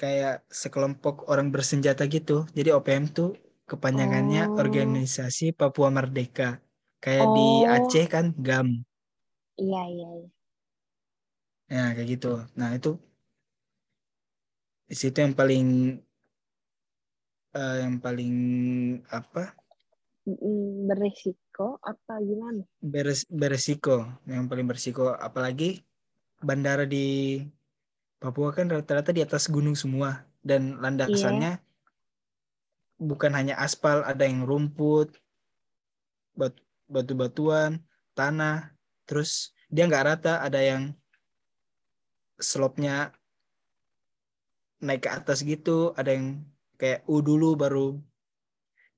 [0.00, 2.48] kayak sekelompok orang bersenjata gitu.
[2.56, 3.36] Jadi OPM tuh
[3.68, 4.58] kepanjangannya Oh.
[4.58, 6.58] Organisasi Papua Merdeka.
[7.04, 7.74] Kayak di Oh.
[7.76, 8.68] Aceh kan GAM.
[9.60, 10.08] Iya iya.
[10.24, 10.33] iya.
[11.72, 12.28] Ya kayak gitu.
[12.58, 13.00] Nah itu
[14.84, 15.66] di situ yang paling
[17.56, 18.34] eh, yang paling
[19.08, 19.56] apa
[20.24, 22.64] Berisiko apa gimana?
[22.80, 25.12] beres, beresiko, yang paling beresiko.
[25.12, 25.84] Apalagi
[26.40, 27.40] bandara di
[28.16, 31.60] Papua kan rata-rata di atas gunung semua dan landasannya
[32.96, 35.12] bukan hanya aspal, ada yang rumput,
[36.32, 37.84] bat- batu-batuan,
[38.16, 38.72] tanah,
[39.04, 40.96] terus dia nggak rata, ada yang
[42.50, 42.96] slope-nya
[44.86, 46.26] naik ke atas gitu, ada yang
[46.80, 47.88] kayak U dulu baru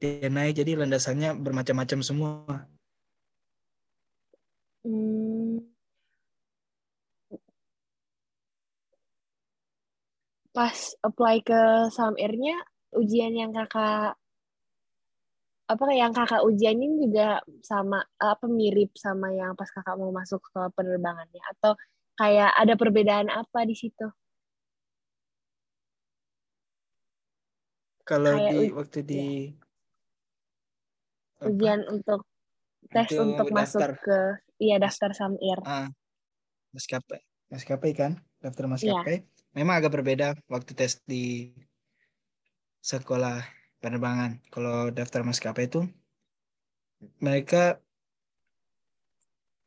[0.01, 2.68] dia naik, jadi landasannya bermacam-macam semua.
[4.84, 5.59] Hmm,
[10.57, 11.61] pas apply ke
[11.97, 12.57] Samirnya
[13.01, 14.16] ujian yang kakak
[15.66, 20.61] apa yang kakak ujianin juga sama apa mirip sama yang pas kakak mau masuk ke
[20.78, 21.42] penerbangannya?
[21.53, 21.74] Atau
[22.16, 24.06] kayak ada perbedaan apa di situ?
[28.06, 29.22] Kalau Kayak di waktu di
[31.42, 32.20] apa, Ujian untuk
[32.94, 33.90] tes Itu untuk masuk daftar.
[34.06, 34.18] ke
[34.62, 35.58] iya daftar Samir.
[35.66, 35.86] ah,
[36.72, 38.12] maskapai maskapai kan
[38.42, 38.72] daftar Iya.
[38.74, 39.16] maskapai
[39.58, 41.50] memang agak berbeda waktu tes di
[42.82, 43.42] sekolah
[43.82, 45.82] penerbangan kalau daftar maskapai itu
[47.18, 47.82] mereka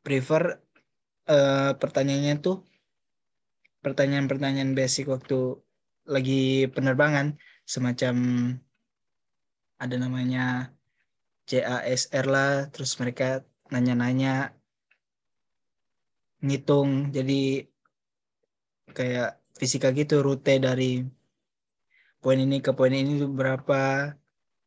[0.04, 0.64] prefer
[1.30, 2.58] eh, pertanyaannya tuh
[3.86, 5.62] pertanyaan-pertanyaan basic waktu
[6.10, 8.16] lagi penerbangan semacam
[9.80, 10.74] ada namanya
[11.48, 14.54] CASR lah terus mereka nanya-nanya
[16.44, 17.10] ngitung.
[17.16, 17.66] Jadi
[18.98, 21.06] kayak fisika gitu rute dari
[22.20, 24.14] poin ini ke poin ini berapa.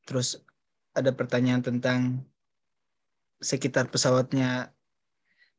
[0.08, 0.40] Terus
[0.96, 2.26] ada pertanyaan tentang
[3.42, 4.71] sekitar pesawatnya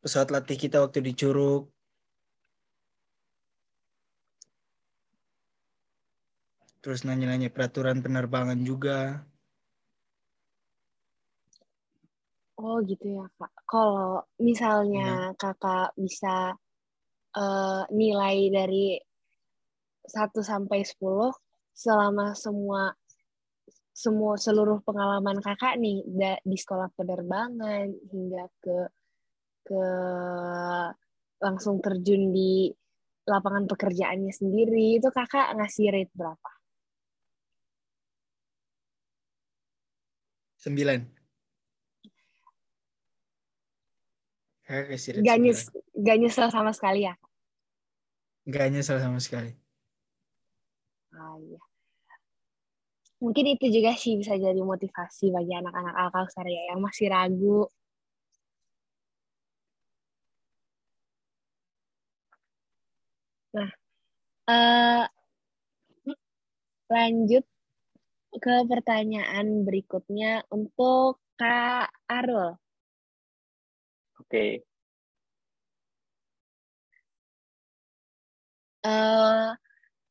[0.03, 1.71] pesawat latih kita waktu di Curug
[6.83, 9.23] terus nanya-nanya peraturan penerbangan juga.
[12.59, 13.51] Oh gitu ya kak.
[13.63, 16.51] Kalau misalnya kakak bisa
[17.39, 18.99] eh, nilai dari
[20.03, 21.31] 1 sampai 10
[21.71, 22.91] selama semua
[23.95, 28.77] semua seluruh pengalaman kakak nih da- di sekolah penerbangan hingga ke
[29.63, 29.83] ke
[31.39, 32.71] langsung terjun di
[33.23, 36.51] lapangan pekerjaannya sendiri itu kakak ngasih rate berapa?
[40.63, 40.99] sembilan
[44.63, 45.61] Kakak kasih rate Gak, nyes,
[45.91, 47.15] gak nyesel sama sekali ya?
[48.47, 49.51] Nggak nyesel sama sekali
[51.13, 51.61] Ah, iya.
[53.21, 57.69] Mungkin itu juga sih bisa jadi motivasi bagi anak-anak Alkausar ya yang masih ragu.
[63.53, 63.69] Nah,
[64.49, 65.05] eh,
[66.93, 67.43] lanjut
[68.43, 71.87] ke pertanyaan berikutnya untuk Kak
[72.17, 72.49] Arul.
[74.19, 74.63] Oke,
[78.91, 79.49] Eh,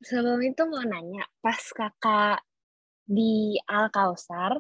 [0.09, 2.39] sebelum itu mau nanya, pas kakak
[3.19, 3.35] di
[3.79, 4.53] Al-Kausar,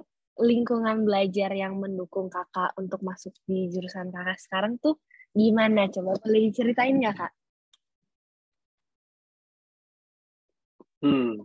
[0.50, 4.96] lingkungan belajar yang mendukung kakak untuk masuk di jurusan kakak sekarang tuh
[5.40, 5.82] gimana?
[5.94, 7.32] Coba boleh diceritain nggak kak?
[11.02, 11.44] Hmm,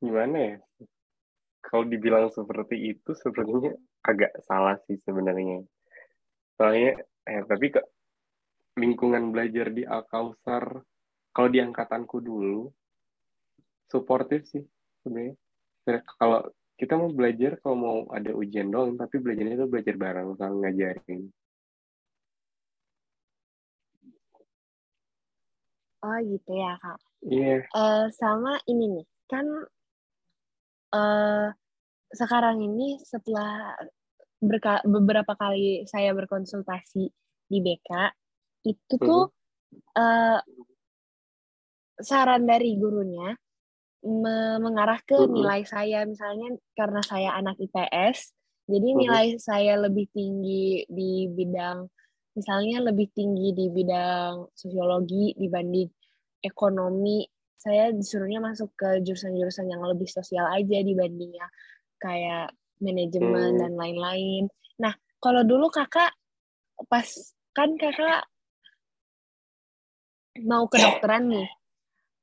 [0.00, 0.56] gimana ya?
[1.66, 3.74] Kalau dibilang seperti itu, sepertinya
[4.06, 5.66] agak salah sih sebenarnya.
[6.54, 7.82] Soalnya, eh, tapi ke
[8.78, 10.78] lingkungan belajar di Al-Kausar,
[11.34, 12.70] kalau di angkatanku dulu,
[13.90, 14.62] suportif sih
[15.02, 15.34] sebenarnya.
[15.82, 16.40] Sebenarnya Kalau
[16.76, 21.20] kita mau belajar, kalau mau ada ujian doang, tapi belajarnya itu belajar bareng, saling ngajarin.
[26.06, 27.00] Oh gitu ya kak.
[27.26, 29.46] Iya, Eh, sama ini nih, kan
[30.94, 31.46] eh,
[32.14, 33.74] sekarang ini setelah
[34.38, 37.04] berka- beberapa kali saya berkonsultasi
[37.50, 37.90] di BK,
[38.66, 39.34] itu tuh
[39.98, 40.38] eh,
[41.98, 43.34] saran dari gurunya
[44.06, 45.34] me- mengarah ke Mhm.
[45.34, 48.30] nilai saya, misalnya karena saya anak IPS,
[48.70, 48.98] jadi Mhm.
[49.02, 51.90] nilai saya lebih tinggi di bidang,
[52.38, 55.90] misalnya lebih tinggi di bidang sosiologi dibanding
[56.42, 57.26] ekonomi,
[57.56, 61.48] saya disuruhnya masuk ke jurusan-jurusan yang lebih sosial aja dibandingnya
[61.98, 63.60] kayak manajemen Hmm.
[63.60, 64.44] dan lain-lain.
[64.78, 66.12] Nah, kalau dulu kakak
[66.92, 67.08] pas
[67.56, 68.28] kan kakak
[70.44, 71.48] mau kedokteran nih,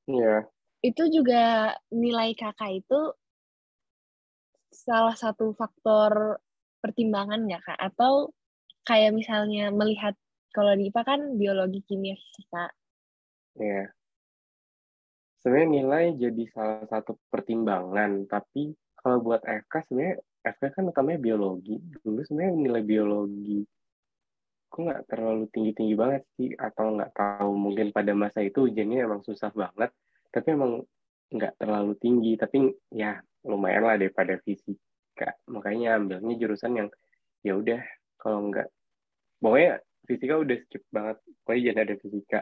[0.06, 0.46] iya.
[0.86, 3.00] itu juga nilai kakak itu
[4.70, 6.38] salah satu faktor
[6.78, 7.80] pertimbangan nggak kak?
[7.82, 8.38] Atau
[8.86, 10.14] kayak misalnya melihat
[10.54, 12.70] kalau di IPA kan biologi, kimia, fisika.
[13.58, 13.90] Iya.
[15.44, 21.76] Sebenarnya nilai jadi salah satu pertimbangan, tapi kalau buat FK sebenarnya FK kan utamanya biologi.
[22.00, 23.60] Dulu sebenarnya nilai biologi
[24.74, 29.22] aku nggak terlalu tinggi-tinggi banget sih, atau nggak tahu mungkin pada masa itu ujiannya emang
[29.22, 29.94] susah banget,
[30.34, 30.82] tapi emang
[31.30, 35.38] nggak terlalu tinggi, tapi ya lumayan lah daripada fisika.
[35.46, 36.90] Makanya ambilnya jurusan yang
[37.46, 37.86] ya udah
[38.18, 38.66] kalau nggak,
[39.38, 39.78] pokoknya
[40.10, 42.40] fisika udah skip banget, pokoknya jangan ada fisika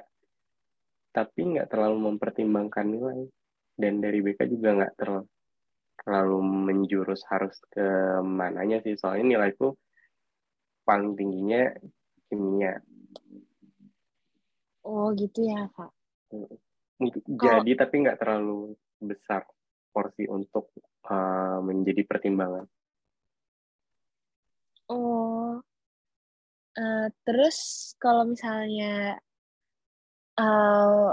[1.12, 3.22] tapi nggak terlalu mempertimbangkan nilai.
[3.76, 5.28] Dan dari BK juga nggak terlalu
[6.02, 8.98] terlalu menjurus harus ke mananya sih.
[8.98, 9.78] Soalnya nilaiku
[10.82, 11.70] paling tingginya
[12.26, 12.82] kimia.
[14.82, 15.92] Oh gitu ya kak.
[17.28, 19.46] jadi tapi nggak terlalu besar
[19.92, 20.72] porsi untuk
[21.10, 22.66] uh, menjadi pertimbangan.
[24.92, 25.64] Oh,
[26.76, 29.16] eh, terus kalau misalnya
[30.42, 31.12] eh,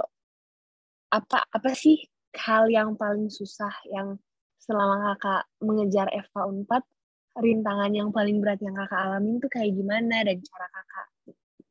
[1.08, 2.00] apa apa sih
[2.36, 4.16] hal yang paling susah yang
[4.60, 6.36] selama kakak mengejar FK
[6.68, 11.06] 4 rintangan yang paling berat yang kakak alamin tuh kayak gimana dan cara kakak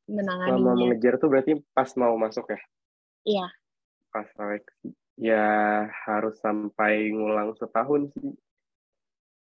[0.07, 0.75] Selama menanganinya?
[0.87, 2.61] mengejar tuh berarti pas mau masuk ya?
[3.27, 3.47] Iya.
[4.07, 4.95] Pas seleksi.
[5.19, 5.47] Ya
[6.07, 8.31] harus sampai ngulang setahun sih.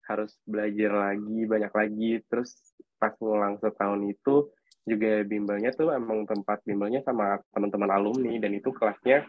[0.06, 2.10] Harus belajar lagi, banyak lagi.
[2.30, 2.54] Terus
[2.94, 8.74] pas ngulang setahun itu juga bimbelnya tuh emang tempat bimbelnya sama teman-teman alumni dan itu
[8.74, 9.22] kelasnya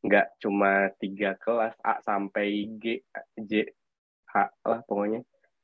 [0.00, 3.04] nggak cuma tiga kelas A sampai G,
[3.36, 3.68] J,
[4.32, 4.34] H
[4.64, 5.20] lah pokoknya.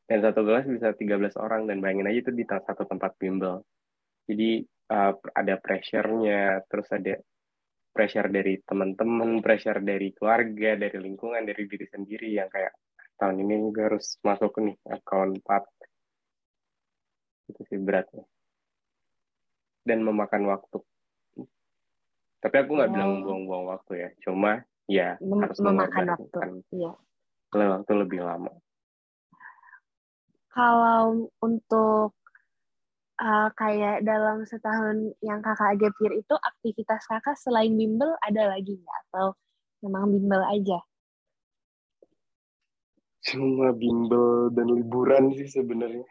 [0.07, 3.65] Dan satu kelas bisa 13 orang dan bayangin aja itu di satu tempat bimbel.
[4.29, 4.63] Jadi
[4.93, 7.19] uh, ada pressure-nya, terus ada
[7.91, 12.77] pressure dari teman-teman, pressure dari keluarga, dari lingkungan, dari diri sendiri yang kayak
[13.19, 17.51] tahun ini gue harus masuk nih account 4.
[17.51, 18.36] Itu sih beratnya.
[19.87, 20.83] Dan memakan waktu.
[22.43, 22.95] Tapi aku nggak Oh.
[22.95, 26.39] bilang buang-buang waktu ya, cuma ya Mem- harus memakan waktu.
[26.75, 26.93] Iya.
[27.55, 28.53] waktu lebih lama.
[30.53, 32.17] Kalau untuk
[33.21, 38.77] uh, kayak dalam setahun yang kakak gap year itu aktivitas kakak selain bimbel ada lagi
[38.77, 39.37] nggak atau
[39.85, 40.81] memang bimbel aja?
[43.27, 46.07] Cuma bimbel dan liburan sih sebenarnya.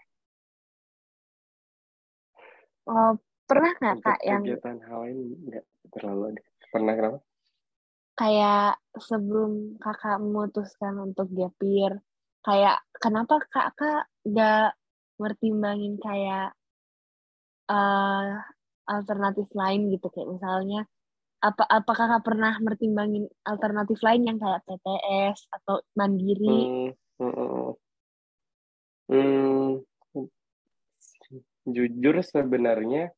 [2.85, 5.17] Oh, pernah nggak kak yang kegiatan hal lain
[5.49, 6.41] nggak terlalu ada.
[6.73, 7.19] Pernah kenapa?
[8.15, 11.99] kayak sebelum kakak memutuskan untuk gap year,
[12.47, 14.71] kayak kenapa kakak nggak
[15.19, 16.55] mertimbangin kayak
[17.67, 18.39] uh,
[18.87, 20.87] alternatif lain gitu kayak misalnya
[21.43, 26.57] apa apakah kakak pernah mertimbangin alternatif lain yang kayak PTS atau mandiri?
[26.65, 27.71] Hmm, hmm, hmm.
[29.05, 29.85] Hmm,
[31.69, 33.13] jujur sebenarnya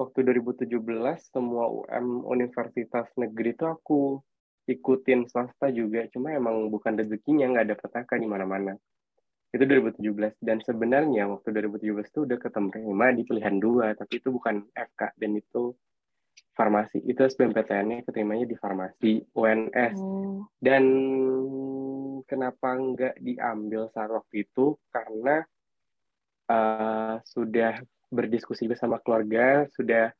[0.00, 0.80] waktu 2017
[1.28, 4.24] semua UM Universitas Negeri itu aku
[4.64, 8.72] ikutin swasta juga, cuma emang bukan rezekinya nggak ada petaka di mana-mana.
[9.50, 14.62] Itu 2017 dan sebenarnya waktu 2017 itu udah keterima di pilihan dua, tapi itu bukan
[14.72, 15.74] FK dan itu
[16.54, 17.02] farmasi.
[17.02, 19.94] Itu SBMPTN-nya keterimanya di farmasi UNS.
[19.98, 20.84] Oh, Dan
[22.30, 24.78] kenapa nggak diambil saat waktu itu?
[24.94, 25.42] Karena
[26.46, 30.10] uh, sudah berdiskusi bersama keluarga, sudah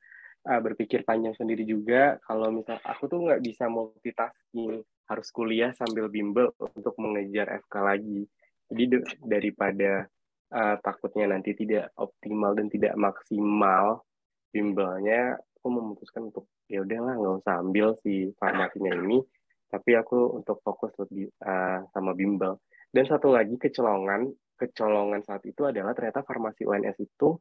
[0.46, 2.16] uh, berpikir panjang sendiri juga.
[2.24, 4.80] Kalau misal aku tuh nggak bisa multitasking,
[5.10, 8.22] harus kuliah sambil bimbel untuk mengejar FK lagi.
[8.70, 10.06] Jadi daripada
[10.54, 14.06] uh, takutnya nanti tidak optimal dan tidak maksimal
[14.54, 19.18] bimbelnya, aku memutuskan untuk ya udahlah nggak usah ambil si farmasinya ini,
[19.66, 22.62] tapi aku untuk fokus lebih uh, sama bimbel.
[22.90, 27.38] Dan satu lagi kecolongan, kecolongan saat itu adalah ternyata farmasi UNS itu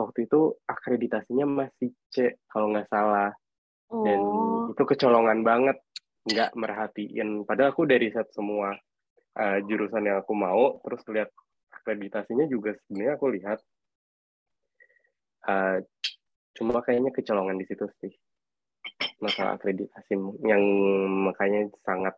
[0.00, 3.30] waktu itu akreditasinya masih C kalau nggak salah.
[3.90, 5.76] Dan oh, itu kecolongan banget
[6.24, 7.42] nggak merhatiin.
[7.44, 8.72] Padahal aku dari set semua
[9.38, 11.30] uh, jurusan yang aku mau terus lihat
[11.70, 13.58] akreditasinya juga sebenarnya aku lihat
[15.46, 15.78] uh,
[16.56, 18.12] cuma kayaknya kecolongan di situ sih
[19.22, 20.62] masalah akreditasi yang
[21.28, 22.16] makanya sangat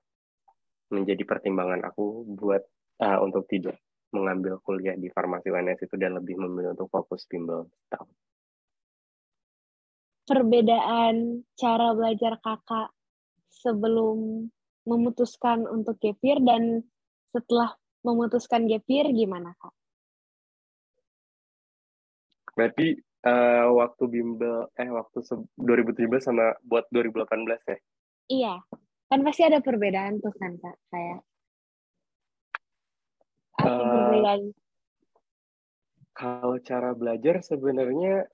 [0.91, 2.63] menjadi pertimbangan aku buat
[3.03, 3.79] uh, untuk tidak
[4.13, 8.13] mengambil kuliah di farmasi UNS itu dan lebih memilih untuk fokus bimbel setahun.
[10.27, 12.95] perbedaan cara belajar kakak
[13.51, 14.49] sebelum
[14.87, 16.83] memutuskan untuk gap year dan
[17.31, 19.75] setelah memutuskan gap year gimana kak?
[22.53, 27.79] Berarti uh, waktu bimbel eh waktu se- 2017 sama buat 2018 ya?
[28.33, 28.55] Iya,
[29.11, 31.21] kan pasti ada perbedaan tuh kan kak, kayak
[33.63, 34.41] Eh, perbedaan?
[36.13, 38.27] Kalau cara belajar sebenarnya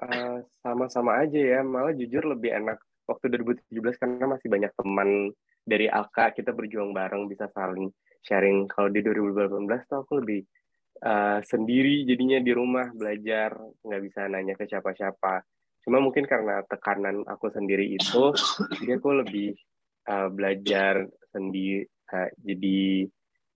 [0.00, 5.34] uh, sama-sama aja ya, malah jujur lebih enak waktu 2017 karena masih banyak teman
[5.66, 7.92] dari AK kita berjuang bareng bisa saling
[8.24, 8.66] sharing.
[8.70, 10.40] Kalau di 2018 tuh aku lebih
[11.04, 13.52] uh, sendiri jadinya di rumah belajar
[13.84, 15.44] nggak bisa nanya ke siapa-siapa.
[15.84, 18.32] Cuma mungkin karena tekanan aku sendiri itu,
[18.80, 19.56] jadi aku lebih
[20.08, 23.08] uh, belajar sendiri, uh, jadi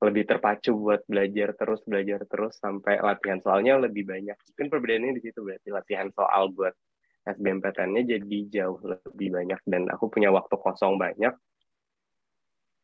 [0.05, 4.37] lebih terpacu buat belajar terus belajar terus sampai latihan soalnya lebih banyak.
[4.37, 6.77] Mungkin perbedaannya di situ berarti latihan soal buat
[7.25, 11.33] SBMPTN-nya jadi jauh lebih banyak dan aku punya waktu kosong banyak.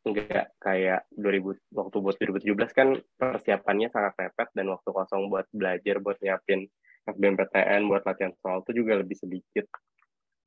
[0.01, 2.89] Enggak kayak 2000 waktu buat 2017 kan
[3.21, 6.65] persiapannya sangat mepet dan waktu kosong buat belajar buat nyiapin
[7.05, 9.69] SBMPTN buat latihan soal itu juga lebih sedikit.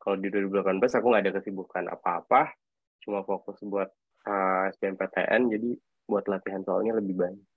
[0.02, 2.50] Kalau di 2018 aku nggak ada kesibukan apa-apa,
[3.06, 3.88] cuma fokus buat
[4.26, 5.70] uh, SBMPTN jadi
[6.08, 7.48] buat latihan soalnya lebih banyak.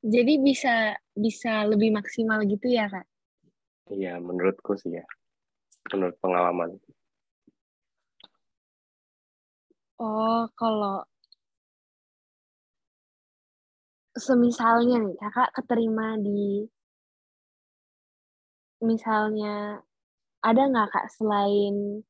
[0.00, 3.04] Jadi bisa bisa lebih maksimal gitu ya kak?
[3.92, 5.04] Iya, menurutku sih ya.
[5.92, 6.80] Menurut pengalaman.
[10.00, 11.04] Oh, kalau
[14.16, 16.64] semisalnya nih kakak keterima di
[18.80, 19.84] misalnya
[20.40, 22.00] ada nggak kak selain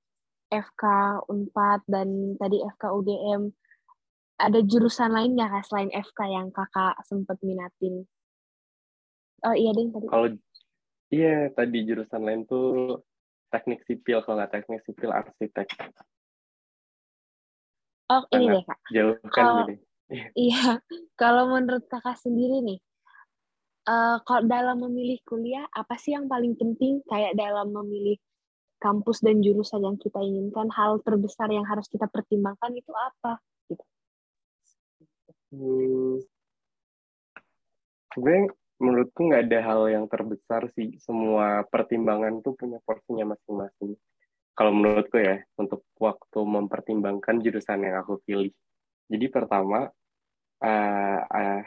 [0.50, 0.84] FK
[1.26, 3.50] Unpad dan tadi FK UGM
[4.40, 8.08] ada jurusan lain nggak kak selain FK yang kakak sempat minatin?
[9.44, 10.06] Oh iya deh tadi.
[10.08, 10.28] Kalau
[11.12, 13.00] iya tadi jurusan lain tuh
[13.52, 15.68] teknik sipil kalau nggak teknik sipil arsitek.
[18.10, 18.78] Oh ini deh kak.
[18.90, 19.76] Jauh kan Kalau- jadi.
[20.34, 20.82] Iya,
[21.14, 22.82] kalau menurut kakak sendiri nih,
[23.86, 28.18] eh kalau dalam memilih kuliah, apa sih yang paling penting kayak dalam memilih
[28.82, 33.38] kampus dan jurusan yang kita inginkan, hal terbesar yang harus kita pertimbangkan itu apa?
[35.50, 36.22] Hmm.
[38.14, 40.98] Sebenarnya menurutku nggak ada hal yang terbesar sih.
[41.02, 43.94] Semua pertimbangan tuh punya porsinya masing-masing.
[44.54, 48.50] Kalau menurutku ya, untuk waktu mempertimbangkan jurusan yang aku pilih.
[49.10, 49.90] Jadi pertama,
[50.62, 51.62] eh, eh,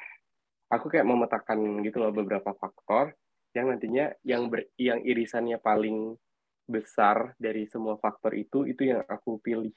[0.71, 3.13] aku kayak memetakan gitu loh beberapa faktor
[3.53, 6.17] yang nantinya yang ber, yang irisannya paling
[6.65, 9.73] besar dari semua faktor itu itu yang aku pilih.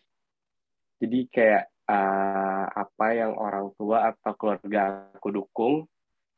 [0.96, 5.74] Jadi kayak eh, apa yang orang tua atau keluarga aku dukung,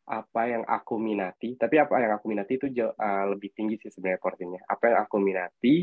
[0.08, 4.20] apa yang aku minati, tapi apa yang aku minati itu eh, lebih tinggi sih sebenarnya
[4.20, 4.60] porsinya.
[4.68, 5.74] Apa yang aku minati,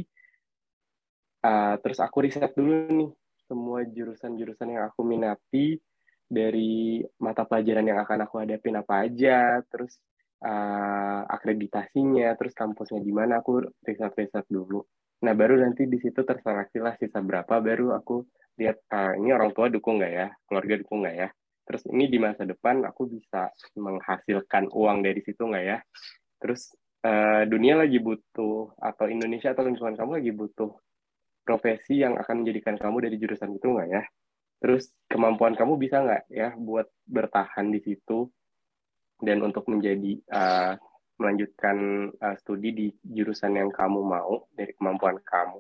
[1.45, 3.09] eh, terus aku riset dulu nih
[3.45, 5.77] semua jurusan-jurusan yang aku minati
[6.25, 9.97] dari mata pelajaran yang akan aku hadapin apa aja, terus
[10.41, 14.81] eh, akreditasinya, terus kampusnya di mana aku riset-riset dulu.
[15.23, 18.25] Nah baru nanti di situ terseleksi lah sisa berapa, baru aku
[18.59, 21.29] lihat ah, ini orang tua dukung nggak ya, keluarga dukung nggak ya.
[21.65, 23.49] Terus ini di masa depan aku bisa
[23.79, 25.77] menghasilkan uang dari situ nggak ya.
[26.39, 30.71] Terus eh, dunia lagi butuh atau Indonesia atau lingkungan kamu lagi butuh
[31.45, 34.03] profesi yang akan menjadikan kamu dari jurusan itu nggak ya?
[34.59, 38.29] Terus kemampuan kamu bisa nggak ya buat bertahan di situ
[39.21, 40.75] dan untuk menjadi uh,
[41.15, 45.59] melanjutkan uh, studi di jurusan yang kamu mau dari kemampuan kamu.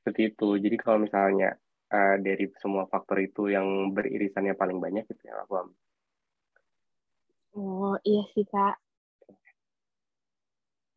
[0.00, 0.48] Seperti itu.
[0.60, 1.56] Jadi kalau misalnya
[1.92, 5.78] uh, dari semua faktor itu yang beririsannya paling banyak itu yang aku ambil.
[7.56, 8.78] Oh iya sih kak.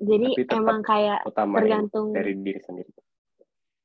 [0.04, 2.92] Jadi Tapi emang kayak tergantung dari diri sendiri.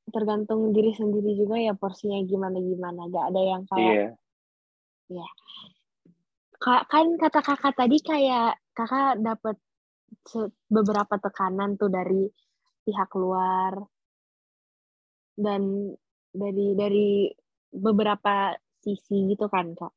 [0.08, 3.12] tergantung diri sendiri juga ya porsinya gimana gimana.
[3.12, 4.16] Gak ada yang kayak
[5.08, 5.24] Iya,
[6.60, 9.56] Kak, kan kata kakak tadi kayak kakak dapat
[10.68, 12.28] beberapa tekanan tuh dari
[12.84, 13.76] pihak luar
[15.38, 15.92] dan
[16.32, 17.08] dari dari
[17.72, 19.92] beberapa sisi gitu kan kak.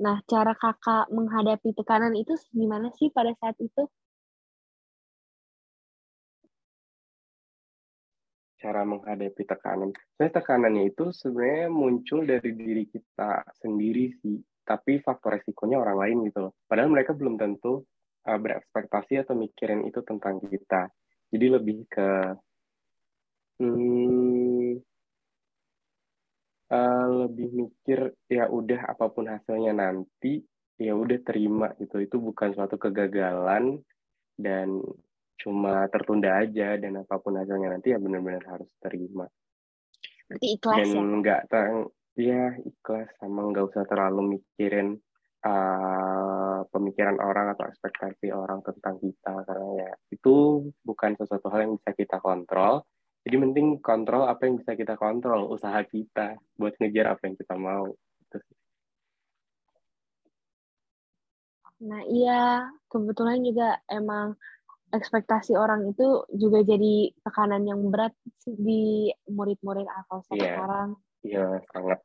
[0.00, 3.84] Nah cara kakak menghadapi tekanan itu gimana sih pada saat itu?
[8.60, 9.90] cara menghadapi tekanan.
[9.96, 14.36] Sebenarnya tekanannya itu sebenarnya muncul dari diri kita sendiri sih,
[14.68, 16.52] tapi faktor resikonya orang lain gitu loh.
[16.68, 17.88] Padahal mereka belum tentu
[18.30, 20.86] uh, berekspektasi atau mikirin itu tentang kita.
[21.30, 22.10] Jadi lebih ke
[23.58, 24.78] hmm,
[26.70, 30.46] uh, lebih mikir ya udah apa pun hasilnya nanti
[30.78, 31.98] ya udah terima gitu.
[31.98, 33.82] Itu bukan suatu kegagalan
[34.38, 34.78] dan
[35.40, 39.24] cuma tertunda aja dan apa pun hasilnya nanti ya benar-benar harus terima
[40.28, 41.00] Berarti ikhlas dan ya?
[41.00, 41.74] nggak tang
[42.14, 45.00] ya ikhlas sama nggak usah terlalu mikirin
[45.42, 51.72] uh, pemikiran orang atau ekspektasi orang tentang kita karena ya itu bukan sesuatu hal yang
[51.80, 52.84] bisa kita kontrol
[53.24, 57.54] jadi penting kontrol apa yang bisa kita kontrol usaha kita buat ngejar apa yang kita
[57.56, 57.92] mau
[58.30, 58.56] Gitu sih.
[61.80, 64.36] Nah iya kebetulan juga emang
[64.90, 70.44] ekspektasi orang itu juga jadi tekanan yang berat di murid-murid Alkalsat Iya.
[70.46, 70.90] sekarang.
[71.20, 71.98] Iya sangat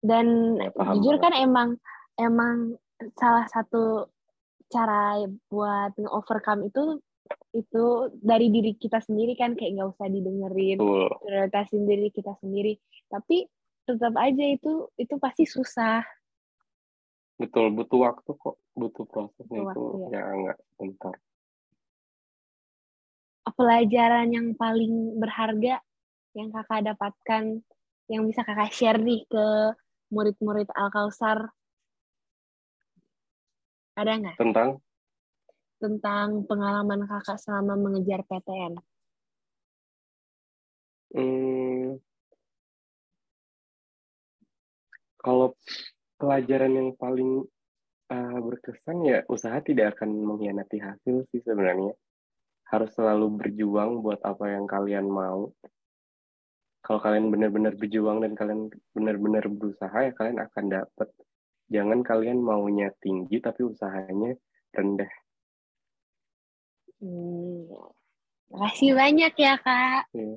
[0.00, 1.24] Dan Ya, paham jujur banget.
[1.28, 1.68] kan emang
[2.16, 2.56] emang
[3.16, 4.08] salah satu
[4.70, 7.00] cara buat nge-overcome itu
[7.54, 7.84] itu
[8.18, 11.10] dari diri kita sendiri kan kayak nggak usah didengerin betul.
[11.22, 12.74] prioritasin diri kita sendiri.
[13.06, 13.46] Tapi
[13.86, 16.02] tetap aja itu itu pasti susah.
[17.40, 20.22] Betul butuh waktu kok butuh prosesnya Butuh itu waktu, ya.
[20.44, 21.14] nggak sebentar.
[23.50, 25.82] Pelajaran yang paling berharga
[26.32, 27.60] yang kakak dapatkan
[28.06, 29.46] yang bisa kakak share nih ke
[30.10, 31.48] murid-murid Al-Kausar
[33.96, 34.78] ada nggak tentang
[35.80, 38.76] tentang pengalaman kakak selama mengejar PTN?
[41.10, 41.98] Hmm,
[45.18, 45.56] kalau
[46.20, 47.44] pelajaran yang paling
[48.12, 51.96] uh, berkesan ya usaha tidak akan mengkhianati hasil sih sebenarnya.
[52.70, 55.50] Harus selalu berjuang buat apa yang kalian mau.
[56.80, 61.08] Kalau kalian benar-benar berjuang dan kalian benar-benar berusaha ya kalian akan dapat
[61.70, 64.34] jangan kalian maunya tinggi tapi usahanya
[64.74, 65.10] rendah
[67.00, 67.64] Hmm.
[68.52, 70.12] Makasih banyak ya, Kak.
[70.12, 70.36] Iya.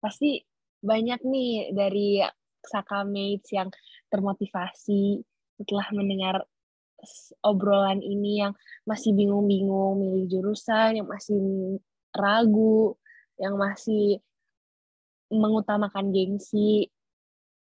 [0.00, 0.40] Pasti
[0.80, 2.24] banyak nih dari
[2.64, 3.68] Saka Mates yang
[4.08, 5.20] termotivasi
[5.60, 6.48] setelah mendengar
[7.44, 8.54] obrolan ini yang
[8.88, 11.38] masih bingung-bingung milih jurusan, yang masih
[12.14, 12.96] ragu,
[13.36, 14.22] yang masih
[15.32, 16.92] mengutamakan gengsi.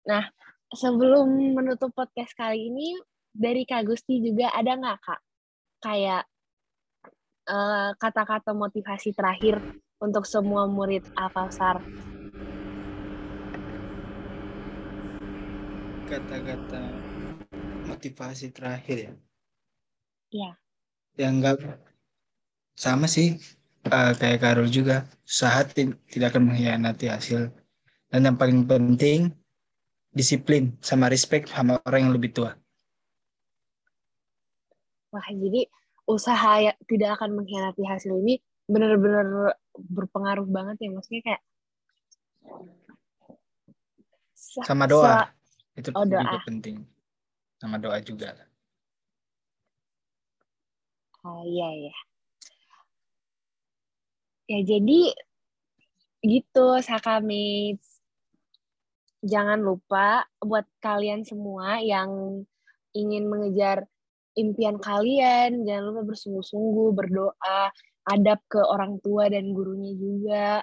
[0.05, 0.29] Nah,
[0.69, 3.01] sebelum menutup podcast kali ini,
[3.33, 5.21] dari Kak Gusti juga ada nggak, Kak?
[5.81, 6.23] Kayak
[7.49, 9.59] eh, kata-kata motivasi terakhir
[9.99, 11.81] untuk semua murid Alkausar.
[16.05, 16.83] Kata-kata
[17.89, 19.13] motivasi terakhir ya.
[20.35, 20.51] Iya.
[21.15, 21.63] Ya enggak
[22.75, 23.39] sama sih
[23.85, 25.05] eh, kayak Karul juga.
[25.25, 27.53] Usaha ti- tidak akan mengkhianati hasil.
[28.09, 29.33] Dan yang paling penting
[30.15, 32.55] disiplin sama respect sama orang yang lebih tua.
[35.11, 35.67] Wah, jadi
[36.07, 40.91] usaha ya tidak akan mengkhianati hasil ini benar-benar berpengaruh banget ya.
[40.95, 41.43] Maksudnya kayak
[44.35, 45.27] sa- Sama doa.
[45.27, 45.31] sa-
[45.75, 46.43] Itu Oh, juga doa.
[46.47, 46.87] penting.
[47.59, 48.31] Sama doa juga.
[51.25, 51.95] Oh iya ya.
[54.45, 55.13] Ya jadi
[56.25, 58.01] gitu Saka Mates.
[59.25, 62.45] Jangan lupa buat kalian semua yang
[62.93, 63.89] ingin mengejar
[64.37, 67.73] impian kalian, jangan lupa bersungguh-sungguh berdoa,
[68.05, 70.61] adab ke orang tua dan gurunya juga.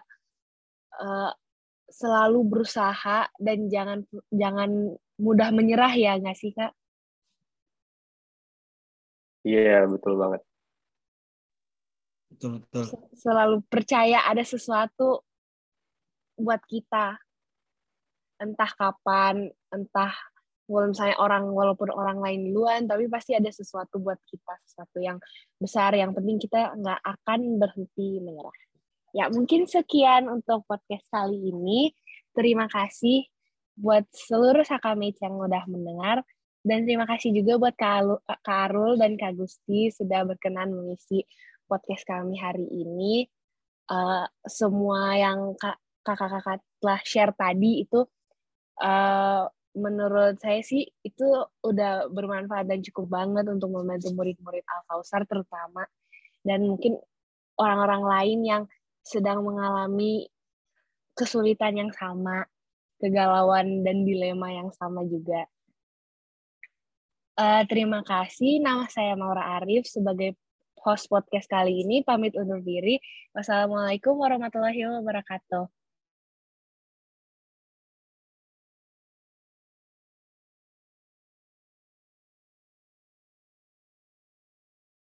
[1.01, 1.31] Eh,
[1.91, 3.99] selalu berusaha dan jangan
[4.31, 6.71] jangan mudah menyerah ya nggak sih kak?
[9.45, 10.41] iya betul banget
[12.41, 12.85] Betul, betul.
[13.13, 15.21] selalu percaya ada sesuatu
[16.33, 17.21] buat kita.
[18.41, 20.09] Entah kapan, entah
[20.65, 25.21] kalau misalnya orang walaupun orang lain duluan, tapi pasti ada sesuatu buat kita, sesuatu yang
[25.61, 25.93] besar.
[25.93, 28.57] Yang penting kita nggak akan berhenti menyerah.
[29.13, 31.93] Ya mungkin sekian untuk podcast kali ini.
[32.33, 33.29] Terima kasih
[33.77, 36.25] buat seluruh Sakamates yang udah mendengar.
[36.65, 41.25] Dan terima kasih juga buat Kak Arul dan Kak Gusti sudah berkenan mengisi
[41.71, 43.23] podcast kami hari ini.
[43.87, 48.03] Eh, semua yang kak- kakak-kakak telah share tadi itu
[48.83, 51.27] eh, menurut saya sih itu
[51.63, 55.87] udah bermanfaat dan cukup banget untuk membantu murid-murid Al-Kausar terutama
[56.43, 56.99] dan mungkin
[57.55, 58.63] orang-orang lain yang
[59.05, 60.27] sedang mengalami
[61.15, 62.45] kesulitan yang sama,
[62.99, 65.47] kegalauan dan dilema yang sama juga.
[67.41, 68.59] Eh, terima kasih.
[68.59, 70.35] Nama saya Maura Arif sebagai
[70.81, 72.01] host podcast kali ini.
[72.01, 72.97] Pamit undur diri.
[73.33, 75.80] Wassalamualaikum warahmatullahi wabarakatuh.